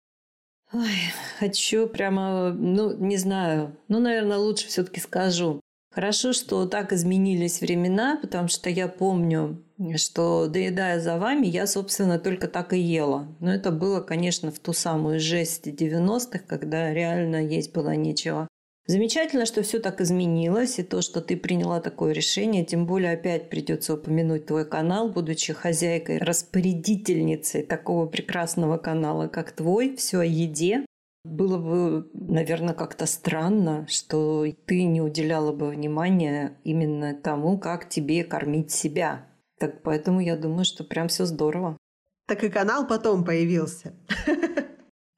Ой, 0.73 1.13
хочу 1.39 1.89
прямо, 1.89 2.53
ну, 2.53 2.97
не 2.97 3.17
знаю, 3.17 3.77
ну, 3.89 3.99
наверное, 3.99 4.39
лучше 4.39 4.69
все-таки 4.69 5.01
скажу. 5.01 5.61
Хорошо, 5.93 6.33
что 6.33 6.67
так 6.67 6.95
изменились 6.95 7.61
времена, 7.61 8.19
потому 8.21 8.49
что 8.49 8.71
я 8.71 8.89
помню, 8.89 9.63
что 9.97 10.47
доедая 10.47 10.99
за 11.01 11.19
вами, 11.19 11.47
я, 11.47 11.67
собственно, 11.67 12.19
только 12.19 12.49
так 12.49 12.73
и 12.73 12.79
ела. 12.79 13.29
Но 13.41 13.53
это 13.53 13.71
было, 13.71 14.01
конечно, 14.01 14.51
в 14.51 14.59
ту 14.59 14.73
самую 14.73 15.21
жесть 15.21 15.67
90-х, 15.67 16.41
когда 16.47 16.95
реально 16.95 17.45
есть 17.45 17.75
было 17.75 17.95
нечего. 17.95 18.49
Замечательно, 18.87 19.45
что 19.45 19.63
все 19.63 19.79
так 19.79 20.01
изменилось, 20.01 20.79
и 20.79 20.83
то, 20.83 21.03
что 21.03 21.21
ты 21.21 21.37
приняла 21.37 21.81
такое 21.81 22.13
решение, 22.13 22.65
тем 22.65 22.87
более 22.87 23.13
опять 23.13 23.51
придется 23.51 23.95
упомянуть 23.95 24.47
твой 24.47 24.65
канал, 24.65 25.09
будучи 25.09 25.53
хозяйкой, 25.53 26.19
распорядительницей 26.19 27.63
такого 27.63 28.07
прекрасного 28.07 28.79
канала, 28.79 29.29
как 29.29 29.53
твой, 29.53 29.95
все 29.97 30.21
о 30.21 30.25
еде. 30.25 30.85
Было 31.25 31.59
бы, 31.59 32.11
наверное, 32.15 32.75
как-то 32.75 33.07
странно, 33.07 33.87
что 33.89 34.45
ты 34.67 34.85
не 34.85 35.01
уделяла 35.01 35.53
бы 35.53 35.69
внимания 35.69 36.59
именно 36.65 37.15
тому, 37.15 37.59
как 37.59 37.89
тебе 37.89 38.25
кормить 38.25 38.73
себя. 38.73 39.27
Так 39.59 39.83
поэтому 39.83 40.21
я 40.21 40.37
думаю, 40.37 40.65
что 40.65 40.83
прям 40.83 41.07
все 41.07 41.25
здорово. 41.25 41.77
Так 42.27 42.43
и 42.43 42.49
канал 42.49 42.87
потом 42.89 43.25
появился. 43.25 43.95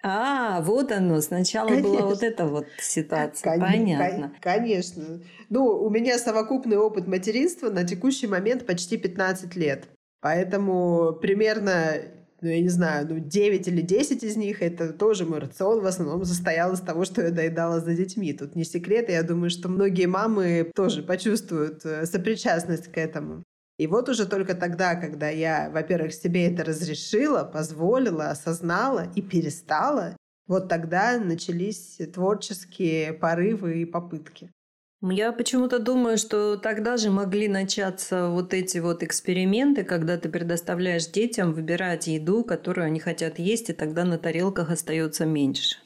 А, 0.07 0.61
вот 0.61 0.93
оно. 0.93 1.23
Сначала 1.23 1.69
конечно. 1.69 1.89
была 1.89 2.07
вот 2.07 2.23
эта 2.23 2.47
вот 2.47 2.67
ситуация. 2.79 3.53
Кон- 3.53 3.61
Понятно. 3.61 4.35
Конечно. 4.43 5.23
Ну, 5.49 5.65
у 5.65 5.89
меня 5.89 6.19
совокупный 6.19 6.77
опыт 6.77 7.07
материнства 7.07 7.71
на 7.71 7.85
текущий 7.85 8.27
момент 8.27 8.67
почти 8.67 8.99
15 8.99 9.57
лет. 9.57 9.89
Поэтому 10.21 11.15
примерно 11.15 12.03
ну, 12.45 12.51
я 12.51 12.61
не 12.61 12.69
знаю, 12.69 13.07
ну, 13.09 13.19
9 13.19 13.69
или 13.69 13.81
10 13.81 14.23
из 14.23 14.37
них, 14.37 14.61
это 14.61 14.93
тоже 14.93 15.25
мой 15.25 15.39
рацион 15.39 15.81
в 15.81 15.87
основном 15.87 16.27
состоял 16.27 16.75
из 16.75 16.81
того, 16.81 17.07
что 17.07 17.23
я 17.23 17.31
доедала 17.31 17.81
за 17.81 17.95
детьми. 17.95 18.35
Тут 18.35 18.55
не 18.55 18.65
секрет, 18.65 19.09
и 19.09 19.13
я 19.13 19.23
думаю, 19.23 19.49
что 19.49 19.71
многие 19.71 20.05
мамы 20.05 20.71
тоже 20.75 21.03
почувствуют 21.03 21.87
э, 21.87 22.05
сопричастность 22.05 22.93
к 22.93 22.99
этому. 22.99 23.43
И 23.79 23.87
вот 23.87 24.11
уже 24.11 24.27
только 24.27 24.55
тогда, 24.55 24.95
когда 24.95 25.31
я, 25.31 25.71
во-первых, 25.71 26.13
себе 26.13 26.53
это 26.53 26.65
разрешила, 26.65 27.45
позволила, 27.45 28.29
осознала 28.29 29.11
и 29.15 29.23
перестала, 29.23 30.15
вот 30.47 30.69
тогда 30.69 31.19
начались 31.19 31.99
творческие 32.13 33.15
порывы 33.15 33.81
и 33.81 33.85
попытки. 33.87 34.51
Я 35.07 35.33
почему-то 35.33 35.79
думаю, 35.79 36.17
что 36.17 36.57
тогда 36.57 36.97
же 36.97 37.11
могли 37.11 37.47
начаться 37.47 38.29
вот 38.29 38.55
эти 38.55 38.79
вот 38.79 39.03
эксперименты, 39.03 39.85
когда 39.85 40.17
ты 40.17 40.31
предоставляешь 40.31 41.07
детям 41.09 41.53
выбирать 41.53 42.07
еду, 42.07 42.43
которую 42.43 42.87
они 42.87 43.01
хотят 43.01 43.39
есть, 43.39 43.69
и 43.69 43.75
тогда 43.75 44.05
на 44.05 44.17
тарелках 44.17 44.71
остается 44.71 45.27
меньше. 45.27 45.77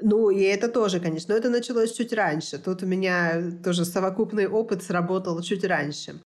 Ну, 0.00 0.30
и 0.30 0.40
это 0.42 0.68
тоже, 0.68 0.98
конечно, 0.98 1.32
но 1.32 1.38
это 1.38 1.48
началось 1.48 1.92
чуть 1.92 2.12
раньше. 2.12 2.58
Тут 2.58 2.82
у 2.82 2.86
меня 2.86 3.52
тоже 3.62 3.84
совокупный 3.84 4.48
опыт 4.48 4.82
сработал 4.82 5.40
чуть 5.42 5.64
раньше. 5.64 6.20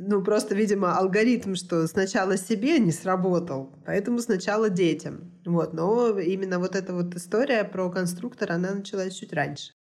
Ну, 0.00 0.24
просто, 0.24 0.56
видимо, 0.56 0.96
алгоритм, 0.96 1.54
что 1.54 1.86
сначала 1.86 2.36
себе 2.36 2.80
не 2.80 2.90
сработал, 2.90 3.72
поэтому 3.86 4.18
сначала 4.18 4.68
детям. 4.68 5.32
Вот, 5.44 5.74
но 5.74 6.18
именно 6.18 6.58
вот 6.58 6.74
эта 6.74 6.92
вот 6.92 7.14
история 7.14 7.62
про 7.62 7.88
конструктор, 7.88 8.50
она 8.50 8.74
началась 8.74 9.14
чуть 9.14 9.32
раньше. 9.32 9.77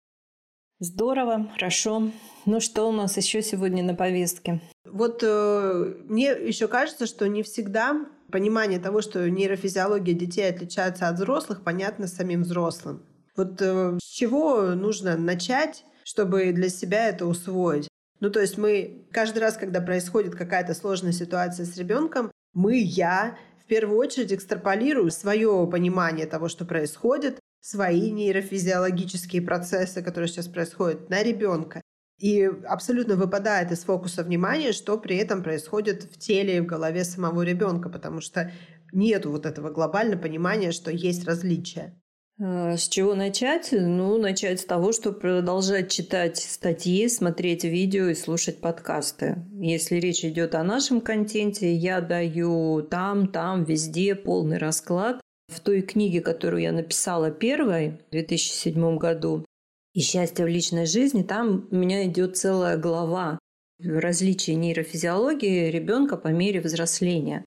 Здорово, 0.80 1.50
хорошо. 1.54 2.12
Ну 2.46 2.60
что 2.60 2.90
у 2.90 2.92
нас 2.92 3.16
еще 3.16 3.42
сегодня 3.42 3.82
на 3.82 3.96
повестке? 3.96 4.62
Вот 4.84 5.24
э, 5.24 5.94
мне 6.04 6.32
еще 6.32 6.68
кажется, 6.68 7.06
что 7.06 7.28
не 7.30 7.44
всегда 7.44 8.06
понимание 8.30 8.80
того, 8.80 9.02
что 9.02 9.30
нейрофизиология 9.30 10.14
детей 10.14 10.50
отличается 10.50 11.08
от 11.08 11.16
взрослых, 11.16 11.64
понятно 11.64 12.08
самим 12.08 12.42
взрослым. 12.42 13.04
Вот 13.38 13.62
э, 13.62 13.98
с 14.02 14.06
чего 14.06 14.76
нужно 14.76 15.16
начать, 15.16 15.86
чтобы 16.04 16.52
для 16.52 16.68
себя 16.68 17.08
это 17.08 17.26
усвоить? 17.26 17.88
Ну, 18.20 18.30
то 18.30 18.42
есть 18.42 18.58
мы 18.58 19.06
каждый 19.12 19.40
раз, 19.40 19.56
когда 19.56 19.80
происходит 19.80 20.36
какая-то 20.36 20.74
сложная 20.74 21.14
ситуация 21.14 21.66
с 21.66 21.78
ребенком, 21.78 22.32
мы, 22.54 22.80
я, 22.80 23.38
в 23.64 23.68
первую 23.68 23.98
очередь 23.98 24.34
экстраполирую 24.34 25.10
свое 25.12 25.68
понимание 25.72 26.26
того, 26.26 26.50
что 26.50 26.66
происходит, 26.66 27.40
свои 27.66 28.12
нейрофизиологические 28.12 29.42
процессы, 29.42 30.04
которые 30.04 30.28
сейчас 30.28 30.48
происходят 30.48 31.10
на 31.10 31.24
ребенка. 31.24 31.82
И 32.20 32.44
абсолютно 32.44 33.16
выпадает 33.16 33.72
из 33.72 33.84
фокуса 33.84 34.24
внимания, 34.24 34.72
что 34.72 35.00
при 35.00 35.18
этом 35.18 35.42
происходит 35.42 36.04
в 36.04 36.20
теле 36.20 36.58
и 36.58 36.60
в 36.60 36.68
голове 36.68 37.04
самого 37.04 37.42
ребенка, 37.42 37.90
потому 37.90 38.22
что 38.22 38.52
нет 38.94 39.26
вот 39.26 39.48
этого 39.48 39.72
глобального 39.72 40.22
понимания, 40.22 40.72
что 40.72 40.92
есть 40.92 41.26
различия. 41.26 42.00
А, 42.40 42.78
с 42.78 42.88
чего 42.88 43.16
начать? 43.16 43.70
Ну, 43.72 44.18
начать 44.20 44.62
с 44.62 44.66
того, 44.66 44.92
что 44.92 45.12
продолжать 45.12 45.90
читать 45.90 46.38
статьи, 46.38 47.10
смотреть 47.10 47.64
видео 47.64 48.10
и 48.10 48.16
слушать 48.16 48.62
подкасты. 48.62 49.44
Если 49.54 49.96
речь 49.96 50.24
идет 50.24 50.54
о 50.54 50.64
нашем 50.64 51.02
контенте, 51.02 51.74
я 51.74 52.00
даю 52.00 52.84
там, 52.84 53.28
там, 53.28 53.64
везде 53.64 54.14
полный 54.14 54.60
расклад. 54.60 55.20
В 55.48 55.60
той 55.60 55.82
книге, 55.82 56.22
которую 56.22 56.62
я 56.62 56.72
написала 56.72 57.32
первой 57.32 58.00
в 58.08 58.12
2007 58.12 58.98
году, 58.98 59.46
«И 59.94 60.02
счастье 60.02 60.46
в 60.46 60.48
личной 60.48 60.86
жизни», 60.86 61.24
там 61.24 61.68
у 61.72 61.76
меня 61.76 62.06
идет 62.06 62.38
целая 62.38 62.78
глава 62.78 63.40
различия 63.84 64.56
нейрофизиологии 64.56 65.70
ребенка 65.70 66.18
по 66.18 66.30
мере 66.30 66.62
взросления. 66.62 67.46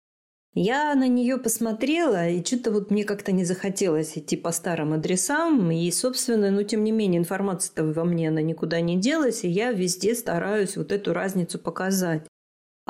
Я 0.55 0.95
на 0.95 1.07
нее 1.07 1.39
посмотрела, 1.39 2.29
и 2.29 2.45
что-то 2.45 2.73
вот 2.73 2.91
мне 2.91 3.05
как-то 3.05 3.33
не 3.33 3.45
захотелось 3.45 4.17
идти 4.17 4.37
по 4.37 4.51
старым 4.51 4.93
адресам. 4.95 5.71
И, 5.71 5.91
собственно, 5.91 6.51
ну, 6.51 6.63
тем 6.63 6.85
не 6.85 6.91
менее, 6.91 7.21
информация-то 7.21 7.85
во 7.85 8.05
мне, 8.05 8.29
она 8.29 8.41
никуда 8.41 8.81
не 8.81 8.97
делась, 8.97 9.45
и 9.45 9.49
я 9.49 9.73
везде 9.73 10.15
стараюсь 10.15 10.77
вот 10.77 10.91
эту 10.91 11.13
разницу 11.13 11.59
показать. 11.59 12.27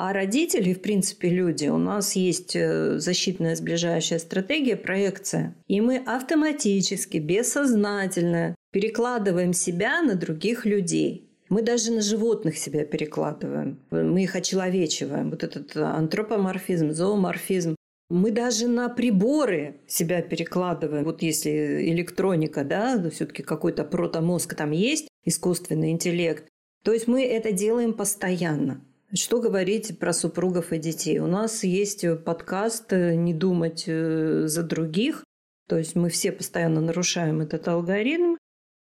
А 0.01 0.13
родители, 0.13 0.73
в 0.73 0.81
принципе, 0.81 1.27
люди, 1.27 1.67
у 1.67 1.77
нас 1.77 2.15
есть 2.15 2.55
э, 2.55 2.99
защитная 2.99 3.57
сближающая 3.57 4.17
стратегия, 4.17 4.77
проекция. 4.77 5.53
И 5.67 5.81
мы 5.81 5.97
автоматически, 5.97 7.17
бессознательно 7.17 8.55
перекладываем 8.71 9.51
себя 9.51 10.01
на 10.01 10.15
других 10.15 10.65
людей. 10.65 11.29
Мы 11.49 11.63
даже 11.63 11.91
на 11.91 11.99
животных 11.99 12.57
себя 12.57 12.85
перекладываем. 12.85 13.77
Мы 13.91 14.23
их 14.23 14.37
очеловечиваем. 14.37 15.31
Вот 15.31 15.43
этот 15.43 15.75
антропоморфизм, 15.75 16.91
зооморфизм. 16.91 17.75
Мы 18.09 18.31
даже 18.31 18.69
на 18.69 18.87
приборы 18.87 19.81
себя 19.85 20.21
перекладываем. 20.21 21.03
Вот 21.03 21.21
если 21.23 21.91
электроника, 21.91 22.63
да, 22.63 23.09
все-таки 23.09 23.43
какой-то 23.43 23.83
протомозг 23.83 24.55
там 24.55 24.71
есть, 24.71 25.09
искусственный 25.25 25.91
интеллект. 25.91 26.47
То 26.85 26.93
есть 26.93 27.09
мы 27.09 27.25
это 27.25 27.51
делаем 27.51 27.91
постоянно. 27.91 28.79
Что 29.11 29.41
говорить 29.41 29.97
про 29.97 30.13
супругов 30.13 30.71
и 30.71 30.77
детей? 30.77 31.17
У 31.17 31.25
нас 31.25 31.63
есть 31.63 32.05
подкаст 32.23 32.91
«Не 32.91 33.33
думать 33.33 33.85
э, 33.87 34.43
за 34.45 34.61
других». 34.61 35.23
То 35.67 35.79
есть 35.79 35.95
мы 35.95 36.09
все 36.09 36.31
постоянно 36.31 36.79
нарушаем 36.79 37.41
этот 37.41 37.67
алгоритм. 37.67 38.35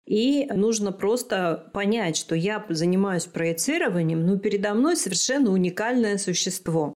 И 0.05 0.47
нужно 0.53 0.91
просто 0.91 1.71
понять, 1.73 2.17
что 2.17 2.35
я 2.35 2.65
занимаюсь 2.69 3.27
проецированием, 3.27 4.27
но 4.27 4.37
передо 4.37 4.75
мной 4.75 4.97
совершенно 4.97 5.53
уникальное 5.53 6.19
существо. 6.19 6.93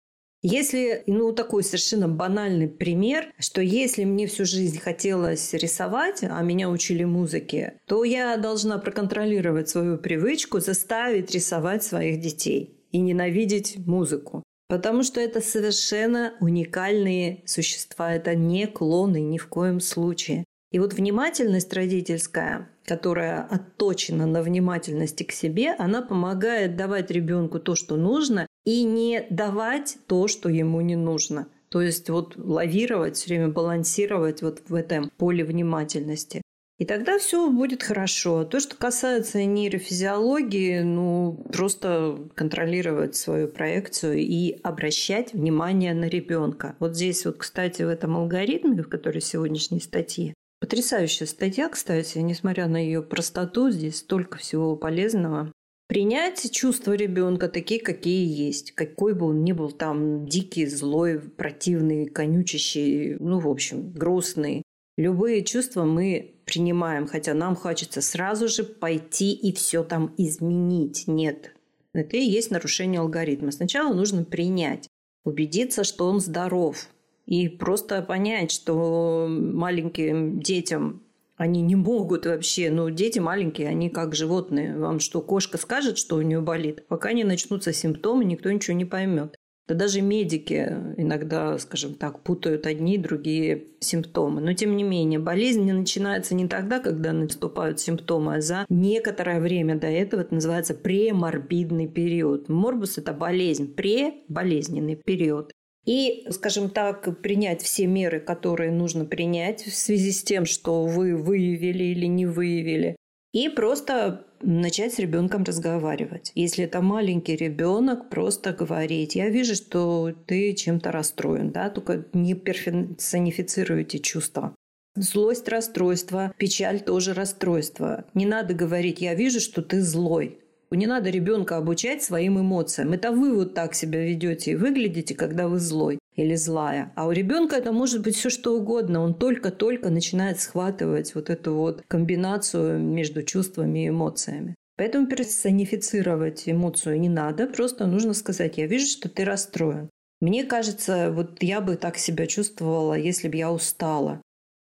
Если, 0.43 1.03
ну, 1.09 1.33
такой 1.33 1.65
совершенно 1.65 2.09
банальный 2.09 2.69
пример, 2.69 3.33
что 3.41 3.61
если 3.61 4.05
мне 4.05 4.29
всю 4.29 4.45
жизнь 4.45 4.79
хотелось 4.79 5.53
рисовать, 5.53 6.23
а 6.23 6.41
меня 6.43 6.71
учили 6.71 7.03
музыке, 7.03 7.81
то 7.87 8.05
я 8.05 8.37
должна 8.37 8.79
проконтролировать 8.79 9.69
свою 9.69 9.99
привычку, 9.99 10.61
заставить 10.61 11.33
рисовать 11.33 11.83
своих 11.83 12.21
детей 12.21 12.76
и 12.93 12.99
ненавидеть 12.99 13.79
музыку. 13.87 14.43
Потому 14.69 15.05
что 15.05 15.21
это 15.21 15.41
совершенно 15.41 16.35
уникальные 16.41 17.43
существа, 17.47 18.15
это 18.15 18.35
не 18.35 18.67
клоны 18.67 19.21
ни 19.21 19.39
в 19.39 19.47
коем 19.47 19.81
случае. 19.81 20.45
И 20.73 20.79
вот 20.81 20.95
внимательность 20.95 21.73
родительская, 21.73 22.69
которая 22.85 23.43
отточена 23.43 24.27
на 24.27 24.43
внимательности 24.43 25.23
к 25.23 25.31
себе, 25.31 25.73
она 25.79 26.03
помогает 26.03 26.77
давать 26.77 27.11
ребенку 27.11 27.61
то, 27.61 27.77
что 27.77 27.97
нужно, 27.97 28.47
и 28.65 28.83
не 28.83 29.27
давать 29.31 29.99
то, 30.09 30.27
что 30.27 30.49
ему 30.49 30.81
не 30.81 30.97
нужно. 30.97 31.49
То 31.69 31.81
есть 31.81 32.11
вот 32.11 32.37
лавировать, 32.37 33.17
все 33.17 33.29
время 33.29 33.49
балансировать 33.49 34.43
вот 34.43 34.63
в 34.69 34.75
этом 34.75 35.11
поле 35.17 35.45
внимательности. 35.45 36.43
И 36.79 36.85
тогда 36.85 37.19
все 37.19 37.51
будет 37.51 37.83
хорошо. 37.83 38.45
То, 38.45 38.61
что 38.61 38.77
касается 38.77 39.43
нейрофизиологии, 39.45 40.81
ну, 40.81 41.43
просто 41.51 42.29
контролировать 42.35 43.17
свою 43.17 43.49
проекцию 43.49 44.19
и 44.19 44.59
обращать 44.63 45.33
внимание 45.33 45.95
на 45.95 46.05
ребенка. 46.05 46.77
Вот 46.79 46.95
здесь 46.95 47.25
вот, 47.25 47.39
кстати, 47.39 47.83
в 47.83 47.89
этом 47.89 48.17
алгоритме, 48.17 48.83
в 48.83 48.89
которой 48.89 49.21
сегодняшней 49.21 49.81
статье, 49.81 50.35
Потрясающая 50.59 51.27
статья, 51.27 51.69
кстати, 51.69 52.19
несмотря 52.19 52.67
на 52.67 52.79
ее 52.79 53.03
простоту, 53.03 53.71
здесь 53.71 53.99
столько 53.99 54.39
всего 54.39 54.75
полезного. 54.75 55.53
Принять 55.87 56.51
чувства 56.51 56.95
ребенка 56.95 57.49
такие, 57.49 57.79
какие 57.79 58.27
есть. 58.27 58.73
Какой 58.73 59.15
бы 59.15 59.27
он 59.27 59.45
ни 59.45 59.53
был 59.53 59.71
там 59.71 60.27
дикий, 60.27 60.67
злой, 60.67 61.21
противный, 61.21 62.07
конючащий, 62.07 63.17
ну, 63.21 63.39
в 63.39 63.49
общем, 63.49 63.93
грустный. 63.93 64.63
Любые 64.97 65.45
чувства 65.45 65.85
мы 65.85 66.36
принимаем, 66.47 67.07
хотя 67.07 67.35
нам 67.35 67.55
хочется 67.57 68.01
сразу 68.01 68.49
же 68.49 68.65
пойти 68.65 69.33
и 69.33 69.53
все 69.53 69.83
там 69.83 70.15
изменить. 70.17 71.05
Нет. 71.07 71.53
Это 71.93 72.17
и 72.17 72.25
есть 72.25 72.51
нарушение 72.51 73.01
алгоритма. 73.01 73.51
Сначала 73.51 73.93
нужно 73.93 74.25
принять, 74.25 74.89
убедиться, 75.25 75.85
что 75.85 76.07
он 76.07 76.21
здоров, 76.21 76.89
и 77.27 77.49
просто 77.49 78.01
понять, 78.03 78.53
что 78.53 79.27
маленьким 79.29 80.41
детям 80.41 81.03
они 81.37 81.61
не 81.61 81.77
могут 81.77 82.25
вообще, 82.25 82.71
ну, 82.71 82.89
дети 82.89 83.19
маленькие, 83.19 83.69
они 83.69 83.91
как 83.91 84.15
животные. 84.15 84.79
Вам 84.79 85.01
что, 85.01 85.21
кошка 85.21 85.59
скажет, 85.59 85.99
что 85.99 86.17
у 86.17 86.23
нее 86.23 86.41
болит? 86.41 86.87
Пока 86.89 87.13
не 87.13 87.25
начнутся 87.25 87.73
симптомы, 87.75 88.25
никто 88.25 88.51
ничего 88.51 88.75
не 88.75 88.87
поймет. 88.87 89.37
Да 89.69 89.75
даже 89.75 90.01
медики 90.01 90.73
иногда, 90.97 91.59
скажем 91.59 91.95
так, 91.95 92.21
путают 92.21 92.67
одни 92.67 92.95
и 92.95 92.99
другие 92.99 93.65
симптомы. 93.81 94.41
Но 94.41 94.53
тем 94.53 94.77
не 94.77 94.85
менее, 94.85 95.19
болезнь 95.19 95.65
не 95.65 95.73
начинается 95.73 96.35
не 96.37 96.47
тогда, 96.47 96.79
когда 96.79 97.13
наступают 97.13 97.81
симптомы, 97.81 98.37
а 98.37 98.41
за 98.41 98.67
некоторое 98.69 99.41
время 99.41 99.77
до 99.77 99.89
этого. 99.89 100.21
Это 100.21 100.35
называется 100.35 100.75
преморбидный 100.75 101.89
период. 101.89 102.49
Морбус– 102.49 102.97
это 102.99 103.13
болезнь, 103.13 103.75
пrebолезненный 103.75 104.97
период 104.97 105.53
и, 105.87 106.27
скажем 106.31 106.69
так, 106.69 107.23
принять 107.23 107.63
все 107.63 107.87
меры, 107.87 108.21
которые 108.21 108.73
нужно 108.73 109.05
принять 109.05 109.63
в 109.63 109.75
связи 109.75 110.11
с 110.11 110.23
тем, 110.23 110.45
что 110.45 110.85
вы 110.85 111.17
выявили 111.17 111.85
или 111.85 112.07
не 112.07 112.27
выявили. 112.27 112.97
И 113.33 113.49
просто 113.49 114.27
начать 114.43 114.95
с 114.95 114.99
ребенком 114.99 115.45
разговаривать. 115.45 116.33
Если 116.35 116.65
это 116.65 116.81
маленький 116.81 117.37
ребенок, 117.37 118.09
просто 118.11 118.53
говорить. 118.53 119.15
Я 119.15 119.29
вижу, 119.29 119.55
что 119.55 120.13
ты 120.27 120.53
чем-то 120.55 120.93
расстроен, 120.93 121.51
да, 121.51 121.71
только 121.71 122.05
не 122.13 122.35
персонифицируйте 122.35 123.99
чувства. 123.99 124.55
Злость– 124.97 125.49
расстройство, 125.51 126.33
печаль– 126.39 126.81
тоже 126.85 127.13
расстройство. 127.13 128.05
Не 128.15 128.25
надо 128.25 128.55
говорить 128.55 129.01
«я 129.01 129.15
вижу, 129.15 129.41
что 129.41 129.61
ты 129.61 129.83
злой». 129.83 130.39
Не 130.71 130.87
надо 130.87 131.11
ребенка 131.11 131.57
обучать 131.57 132.03
своим 132.03 132.41
эмоциям. 132.41 132.93
Это 132.93 133.13
вы 133.13 133.35
вот 133.35 133.55
так 133.55 133.75
себя 133.75 134.05
ведете 134.05 134.53
и 134.53 134.57
выглядите, 134.57 135.15
когда 135.15 135.49
вы 135.49 135.59
злой 135.59 135.99
или 136.17 136.35
злая. 136.35 136.93
А 136.97 137.07
у 137.07 137.13
ребенка 137.13 137.57
это 137.57 137.73
может 137.73 138.03
быть 138.03 138.17
все 138.17 138.31
что 138.31 138.57
угодно. 138.57 139.03
Он 139.03 139.15
только-только 139.15 139.91
начинает 139.91 140.41
схватывать 140.41 141.15
вот 141.15 141.31
эту 141.31 141.55
вот 141.55 141.83
комбинацию 141.87 142.81
между 142.81 143.23
чувствами 143.23 143.85
и 143.85 143.89
эмоциями. 143.89 144.55
Поэтому 144.77 145.07
персонифицировать 145.07 146.43
эмоцию 146.47 147.01
не 147.01 147.09
надо, 147.09 147.47
просто 147.47 147.87
нужно 147.87 148.13
сказать, 148.13 148.59
я 148.59 148.67
вижу, 148.67 148.87
что 148.87 149.09
ты 149.09 149.25
расстроен. 149.25 149.89
Мне 150.21 150.45
кажется, 150.45 151.11
вот 151.13 151.43
я 151.43 151.61
бы 151.61 151.77
так 151.77 151.97
себя 151.97 152.27
чувствовала, 152.27 152.95
если 152.95 153.29
бы 153.29 153.37
я 153.37 153.53
устала. 153.53 154.21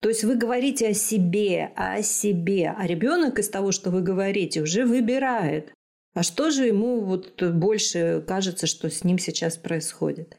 То 0.01 0.09
есть 0.09 0.23
вы 0.23 0.35
говорите 0.35 0.89
о 0.89 0.93
себе, 0.93 1.71
о 1.75 2.01
себе, 2.03 2.73
а 2.77 2.85
ребенок 2.85 3.39
из 3.39 3.49
того, 3.49 3.71
что 3.71 3.89
вы 3.89 4.01
говорите, 4.01 4.61
уже 4.61 4.85
выбирает. 4.85 5.73
А 6.17 6.23
что 6.23 6.49
же 6.49 6.65
ему 6.65 7.01
вот 7.01 7.43
больше 7.43 8.23
кажется, 8.27 8.65
что 8.65 8.89
с 8.89 9.03
ним 9.03 9.19
сейчас 9.19 9.55
происходит? 9.55 10.35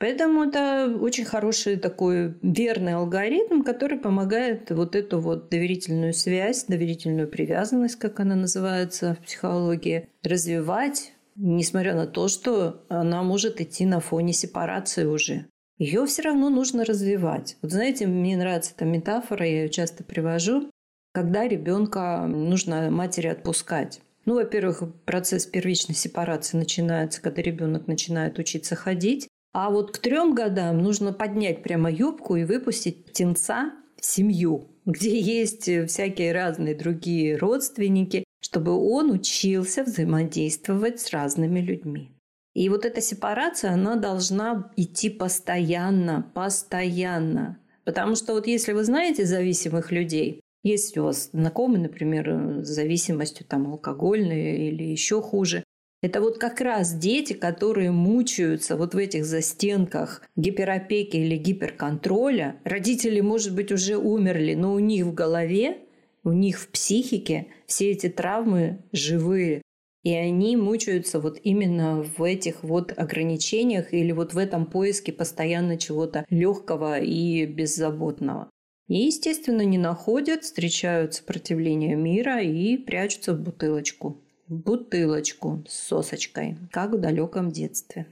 Поэтому 0.00 0.42
это 0.42 0.92
очень 1.00 1.24
хороший 1.24 1.76
такой 1.76 2.34
верный 2.42 2.94
алгоритм, 2.94 3.62
который 3.62 3.96
помогает 3.96 4.72
вот 4.72 4.96
эту 4.96 5.20
вот 5.20 5.48
доверительную 5.48 6.14
связь, 6.14 6.64
доверительную 6.64 7.28
привязанность, 7.28 7.94
как 7.94 8.18
она 8.18 8.34
называется 8.34 9.14
в 9.14 9.24
психологии, 9.24 10.08
развивать, 10.24 11.12
несмотря 11.36 11.94
на 11.94 12.08
то, 12.08 12.26
что 12.26 12.84
она 12.88 13.22
может 13.22 13.60
идти 13.60 13.86
на 13.86 14.00
фоне 14.00 14.32
сепарации 14.32 15.04
уже. 15.04 15.46
Ее 15.78 16.06
все 16.06 16.22
равно 16.22 16.50
нужно 16.50 16.84
развивать. 16.84 17.56
Вот 17.62 17.70
знаете, 17.70 18.08
мне 18.08 18.36
нравится 18.36 18.72
эта 18.74 18.84
метафора, 18.84 19.46
я 19.46 19.62
ее 19.62 19.68
часто 19.68 20.02
привожу, 20.02 20.72
когда 21.12 21.46
ребенка 21.46 22.26
нужно 22.26 22.90
матери 22.90 23.28
отпускать. 23.28 24.00
Ну, 24.24 24.34
во-первых, 24.34 24.82
процесс 25.04 25.46
первичной 25.46 25.94
сепарации 25.94 26.56
начинается, 26.56 27.22
когда 27.22 27.42
ребенок 27.42 27.86
начинает 27.86 28.38
учиться 28.38 28.76
ходить. 28.76 29.28
А 29.52 29.70
вот 29.70 29.90
к 29.90 29.98
трем 29.98 30.34
годам 30.34 30.78
нужно 30.78 31.12
поднять 31.12 31.62
прямо 31.62 31.90
юбку 31.90 32.36
и 32.36 32.44
выпустить 32.44 33.04
птенца 33.06 33.72
в 33.96 34.04
семью, 34.04 34.68
где 34.84 35.18
есть 35.18 35.68
всякие 35.88 36.32
разные 36.32 36.74
другие 36.74 37.36
родственники, 37.36 38.24
чтобы 38.40 38.72
он 38.72 39.10
учился 39.10 39.82
взаимодействовать 39.82 41.00
с 41.00 41.10
разными 41.10 41.60
людьми. 41.60 42.10
И 42.54 42.68
вот 42.68 42.84
эта 42.84 43.00
сепарация, 43.00 43.72
она 43.72 43.96
должна 43.96 44.70
идти 44.76 45.08
постоянно, 45.08 46.30
постоянно. 46.34 47.58
Потому 47.84 48.14
что 48.14 48.34
вот 48.34 48.46
если 48.46 48.72
вы 48.72 48.84
знаете 48.84 49.24
зависимых 49.24 49.92
людей, 49.92 50.39
есть 50.62 50.96
у 50.98 51.04
вас 51.04 51.30
знакомый, 51.32 51.80
например, 51.80 52.62
с 52.62 52.68
зависимостью 52.68 53.46
там 53.46 53.66
алкогольной 53.66 54.68
или 54.68 54.84
еще 54.84 55.22
хуже, 55.22 55.64
это 56.02 56.22
вот 56.22 56.38
как 56.38 56.62
раз 56.62 56.94
дети, 56.94 57.34
которые 57.34 57.90
мучаются 57.90 58.76
вот 58.76 58.94
в 58.94 58.96
этих 58.96 59.26
застенках 59.26 60.22
гиперопеки 60.34 61.18
или 61.18 61.36
гиперконтроля. 61.36 62.56
Родители, 62.64 63.20
может 63.20 63.54
быть, 63.54 63.70
уже 63.70 63.98
умерли, 63.98 64.54
но 64.54 64.72
у 64.72 64.78
них 64.78 65.04
в 65.04 65.12
голове, 65.12 65.78
у 66.24 66.32
них 66.32 66.58
в 66.58 66.68
психике 66.68 67.48
все 67.66 67.90
эти 67.90 68.08
травмы 68.08 68.78
живые. 68.92 69.60
И 70.02 70.14
они 70.14 70.56
мучаются 70.56 71.20
вот 71.20 71.38
именно 71.42 72.02
в 72.16 72.22
этих 72.22 72.62
вот 72.62 72.94
ограничениях 72.96 73.92
или 73.92 74.12
вот 74.12 74.32
в 74.32 74.38
этом 74.38 74.64
поиске 74.64 75.12
постоянно 75.12 75.76
чего-то 75.76 76.24
легкого 76.30 76.98
и 76.98 77.44
беззаботного. 77.44 78.48
И, 78.90 79.06
естественно, 79.06 79.62
не 79.62 79.78
находят, 79.78 80.44
встречают 80.44 81.14
сопротивление 81.14 81.96
мира 81.96 82.42
и 82.42 82.76
прячутся 82.76 83.32
в 83.32 83.40
бутылочку 83.40 84.20
бутылочку 84.50 85.64
с 85.68 85.74
сосочкой, 85.74 86.58
как 86.72 86.90
в 86.90 86.98
далеком 86.98 87.50
детстве. 87.50 88.06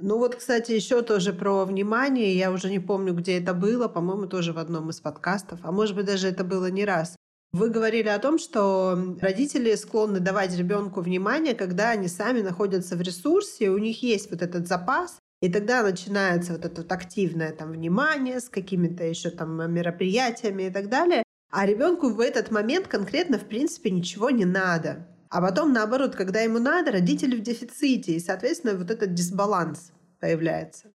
Ну 0.00 0.16
вот, 0.16 0.34
кстати, 0.34 0.72
еще 0.72 1.02
тоже 1.02 1.34
про 1.34 1.66
внимание. 1.66 2.34
Я 2.34 2.50
уже 2.50 2.70
не 2.70 2.78
помню, 2.80 3.12
где 3.12 3.38
это 3.38 3.52
было. 3.52 3.86
По-моему, 3.86 4.26
тоже 4.26 4.54
в 4.54 4.58
одном 4.58 4.88
из 4.88 5.00
подкастов. 5.00 5.60
А 5.62 5.70
может 5.70 5.94
быть, 5.94 6.06
даже 6.06 6.28
это 6.28 6.42
было 6.42 6.70
не 6.70 6.86
раз. 6.86 7.14
Вы 7.52 7.68
говорили 7.68 8.08
о 8.08 8.18
том, 8.18 8.38
что 8.38 8.98
родители 9.20 9.74
склонны 9.74 10.20
давать 10.20 10.56
ребенку 10.56 11.02
внимание, 11.02 11.54
когда 11.54 11.90
они 11.90 12.08
сами 12.08 12.40
находятся 12.40 12.96
в 12.96 13.02
ресурсе, 13.02 13.68
у 13.68 13.76
них 13.76 14.02
есть 14.02 14.30
вот 14.30 14.40
этот 14.40 14.66
запас, 14.66 15.18
и 15.40 15.48
тогда 15.50 15.82
начинается 15.82 16.52
вот 16.52 16.64
это 16.64 16.82
вот 16.82 16.92
активное 16.92 17.52
там 17.52 17.72
внимание 17.72 18.40
с 18.40 18.48
какими-то 18.48 19.04
еще 19.04 19.30
там 19.30 19.72
мероприятиями 19.72 20.64
и 20.64 20.70
так 20.70 20.88
далее. 20.88 21.22
А 21.50 21.66
ребенку 21.66 22.10
в 22.10 22.20
этот 22.20 22.50
момент 22.50 22.86
конкретно, 22.86 23.38
в 23.38 23.46
принципе, 23.46 23.90
ничего 23.90 24.30
не 24.30 24.44
надо. 24.44 25.08
А 25.28 25.40
потом, 25.40 25.72
наоборот, 25.72 26.14
когда 26.14 26.40
ему 26.40 26.58
надо, 26.58 26.92
родители 26.92 27.36
в 27.36 27.42
дефиците, 27.42 28.12
и, 28.12 28.20
соответственно, 28.20 28.74
вот 28.76 28.90
этот 28.90 29.14
дисбаланс 29.14 29.92
появляется. 30.20 30.92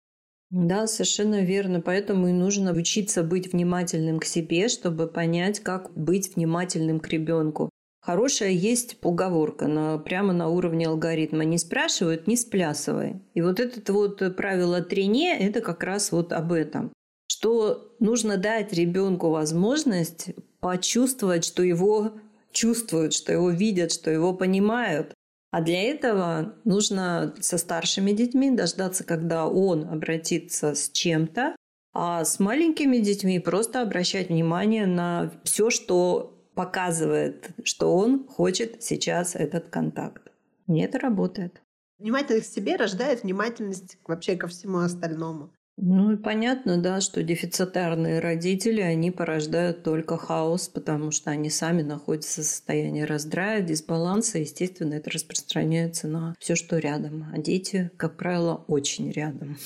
Да, 0.52 0.88
совершенно 0.88 1.42
верно. 1.44 1.82
Поэтому 1.82 2.28
и 2.28 2.34
нужно 2.34 2.74
учиться 2.74 3.24
быть 3.24 3.54
внимательным 3.54 4.20
к 4.20 4.26
себе, 4.26 4.68
чтобы 4.68 5.08
понять, 5.08 5.62
как 5.62 5.94
быть 5.94 6.36
внимательным 6.36 7.00
к 7.00 7.08
ребенку. 7.08 7.71
Хорошая 8.12 8.50
есть 8.50 8.98
поговорка 8.98 9.68
на, 9.70 9.98
прямо 9.98 10.34
на 10.34 10.50
уровне 10.50 10.86
алгоритма. 10.86 11.46
Не 11.46 11.58
спрашивают, 11.58 12.28
не 12.28 12.36
сплясывай. 12.36 13.22
И 13.36 13.42
вот 13.42 13.62
это 13.62 13.94
вот 13.94 14.36
правило 14.36 14.82
трене– 14.82 15.38
это 15.40 15.62
как 15.62 15.82
раз 15.82 16.12
вот 16.12 16.34
об 16.34 16.52
этом. 16.52 16.92
Что 17.32 17.96
нужно 18.00 18.36
дать 18.36 18.74
ребенку 18.74 19.30
возможность 19.30 20.32
почувствовать, 20.60 21.46
что 21.46 21.64
его 21.64 22.12
чувствуют, 22.52 23.14
что 23.14 23.32
его 23.32 23.50
видят, 23.50 23.94
что 23.94 24.12
его 24.12 24.34
понимают. 24.34 25.14
А 25.52 25.62
для 25.62 25.82
этого 25.82 26.56
нужно 26.66 27.34
со 27.40 27.58
старшими 27.58 28.12
детьми 28.12 28.52
дождаться, 28.52 29.06
когда 29.06 29.48
он 29.48 29.88
обратится 29.88 30.76
с 30.76 30.90
чем-то, 30.90 31.56
а 31.94 32.26
с 32.26 32.40
маленькими 32.40 32.98
детьми 32.98 33.40
просто 33.40 33.82
обращать 33.82 34.28
внимание 34.28 34.86
на 34.86 35.32
все, 35.46 35.70
что 35.70 36.38
показывает, 36.56 37.50
что 37.64 37.96
он 37.96 38.28
хочет 38.28 38.84
сейчас 38.84 39.36
этот 39.36 39.70
контакт. 39.70 40.32
И 40.68 40.80
это 40.80 41.00
работает. 41.00 41.62
Внимательность 42.00 42.50
к 42.50 42.54
себе 42.54 42.76
рождает 42.76 43.24
внимательность 43.24 43.98
вообще 44.08 44.36
ко 44.36 44.48
всему 44.48 44.80
остальному. 44.80 45.52
Ну 45.78 46.12
и 46.12 46.18
понятно, 46.18 46.78
да, 46.78 47.02
что 47.02 47.24
дефицитарные 47.24 48.20
родители, 48.20 48.82
они 48.82 49.10
порождают 49.10 49.84
только 49.84 50.18
хаос, 50.18 50.68
потому 50.68 51.12
что 51.12 51.32
они 51.32 51.50
сами 51.50 51.82
находятся 51.82 52.42
в 52.42 52.46
состоянии 52.46 53.02
раздрая, 53.02 53.62
дисбаланса. 53.62 54.38
Естественно, 54.40 54.96
это 54.96 55.10
распространяется 55.10 56.08
на 56.08 56.36
все, 56.40 56.56
что 56.56 56.78
рядом. 56.78 57.26
А 57.34 57.40
дети, 57.40 57.90
как 57.98 58.18
правило, 58.18 58.64
очень 58.68 59.12
рядом. 59.12 59.58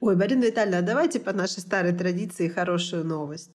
Ой, 0.00 0.16
Марина 0.16 0.44
Витальевна, 0.44 0.78
а 0.78 0.82
давайте 0.82 1.20
по 1.20 1.32
нашей 1.32 1.60
старой 1.60 1.92
традиции 1.92 2.48
хорошую 2.48 3.04
новость. 3.04 3.50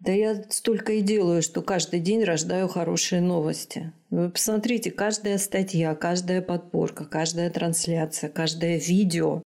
Да 0.00 0.12
я 0.12 0.42
столько 0.50 0.92
и 0.92 1.00
делаю, 1.00 1.42
что 1.42 1.60
каждый 1.60 2.00
день 2.00 2.22
рождаю 2.22 2.68
хорошие 2.68 3.20
новости. 3.20 3.92
Вы 4.10 4.30
посмотрите, 4.30 4.90
каждая 4.90 5.38
статья, 5.38 5.94
каждая 5.94 6.40
подборка, 6.40 7.04
каждая 7.04 7.50
трансляция, 7.50 8.30
каждое 8.30 8.78
видео 8.78 9.42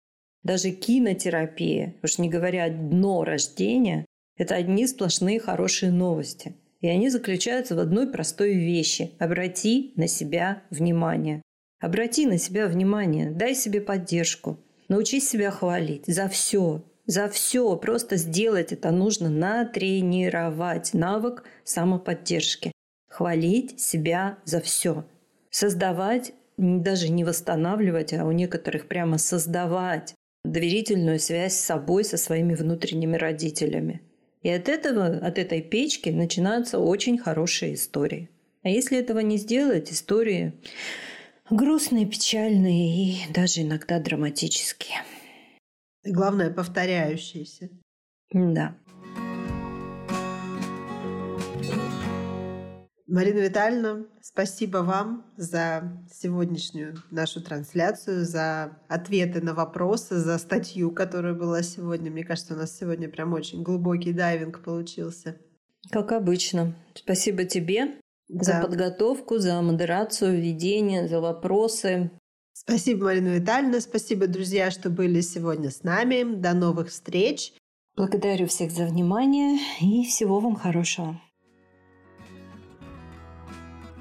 даже 0.43 0.71
кинотерапия, 0.71 1.95
уж 2.01 2.17
не 2.17 2.29
говоря 2.29 2.69
дно 2.69 3.23
рождения, 3.23 4.05
это 4.37 4.55
одни 4.55 4.87
сплошные 4.87 5.39
хорошие 5.39 5.91
новости. 5.91 6.55
И 6.81 6.87
они 6.87 7.09
заключаются 7.09 7.75
в 7.75 7.79
одной 7.79 8.09
простой 8.09 8.53
вещи. 8.53 9.11
Обрати 9.19 9.91
на 9.97 10.07
себя 10.07 10.63
внимание. 10.69 11.41
Обрати 11.81 12.25
на 12.25 12.37
себя 12.37 12.67
внимание, 12.67 13.31
дай 13.31 13.53
себе 13.53 13.81
поддержку. 13.81 14.57
Научись 14.87 15.27
себя 15.27 15.51
хвалить 15.51 16.05
за 16.07 16.29
все, 16.29 16.83
за 17.09 17.27
все. 17.27 17.75
Просто 17.75 18.17
сделать 18.17 18.71
это 18.71 18.91
нужно 18.91 19.29
натренировать 19.29 20.93
навык 20.93 21.43
самоподдержки. 21.63 22.71
Хвалить 23.09 23.79
себя 23.81 24.37
за 24.45 24.61
все. 24.61 25.05
Создавать, 25.49 26.33
даже 26.57 27.09
не 27.09 27.23
восстанавливать, 27.23 28.13
а 28.13 28.25
у 28.25 28.31
некоторых 28.31 28.87
прямо 28.87 29.17
создавать 29.17 30.13
доверительную 30.45 31.19
связь 31.19 31.55
с 31.55 31.65
собой, 31.65 32.03
со 32.03 32.17
своими 32.17 32.53
внутренними 32.53 33.17
родителями. 33.17 34.01
И 34.43 34.49
от 34.49 34.69
этого, 34.69 35.07
от 35.07 35.39
этой 35.39 35.63
печки 35.63 36.09
начинаются 36.09 36.77
очень 36.77 37.17
хорошие 37.17 37.73
истории. 37.73 38.29
А 38.61 38.69
если 38.69 38.99
этого 38.99 39.19
не 39.19 39.37
сделать, 39.37 39.91
истории 39.91 40.53
грустные, 41.49 42.05
печальные 42.05 43.13
и 43.13 43.33
даже 43.33 43.61
иногда 43.61 43.99
драматические. 43.99 44.97
И 46.09 46.11
главное, 46.11 46.49
повторяющиеся. 46.49 47.69
Да. 48.33 48.75
Марина 53.05 53.37
Витальевна, 53.37 54.07
спасибо 54.19 54.79
вам 54.79 55.31
за 55.37 56.03
сегодняшнюю 56.11 56.95
нашу 57.11 57.43
трансляцию, 57.43 58.25
за 58.25 58.79
ответы 58.87 59.39
на 59.41 59.53
вопросы, 59.53 60.17
за 60.17 60.39
статью, 60.39 60.89
которая 60.89 61.35
была 61.35 61.61
сегодня. 61.61 62.09
Мне 62.09 62.23
кажется, 62.23 62.55
у 62.55 62.57
нас 62.57 62.75
сегодня 62.75 63.07
прям 63.07 63.33
очень 63.33 63.61
глубокий 63.61 64.11
дайвинг 64.11 64.63
получился. 64.63 65.37
Как 65.91 66.11
обычно. 66.11 66.73
Спасибо 66.95 67.43
тебе 67.43 67.99
да. 68.29 68.43
за 68.43 68.61
подготовку, 68.63 69.37
за 69.37 69.61
модерацию, 69.61 70.41
ведение, 70.41 71.07
за 71.07 71.21
вопросы. 71.21 72.09
Спасибо, 72.61 73.05
Марина 73.05 73.29
Витальевна. 73.29 73.79
Спасибо, 73.79 74.27
друзья, 74.27 74.69
что 74.69 74.89
были 74.89 75.21
сегодня 75.21 75.71
с 75.71 75.83
нами. 75.83 76.23
До 76.35 76.53
новых 76.53 76.89
встреч. 76.89 77.53
Благодарю 77.95 78.47
всех 78.47 78.71
за 78.71 78.85
внимание 78.85 79.59
и 79.79 80.05
всего 80.05 80.41
вам 80.41 80.57
хорошего. 80.57 81.19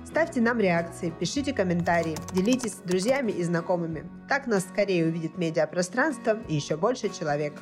Ставьте 0.05 0.41
нам 0.41 0.59
реакции, 0.59 1.15
пишите 1.21 1.53
комментарии, 1.53 2.17
делитесь 2.33 2.73
с 2.73 2.79
друзьями 2.79 3.31
и 3.31 3.45
знакомыми. 3.45 4.11
Так 4.29 4.49
нас 4.49 4.65
скорее 4.65 5.07
увидит 5.07 5.39
медиапространство 5.39 6.39
и 6.49 6.57
еще 6.57 6.77
больше 6.77 7.11
человек. 7.11 7.55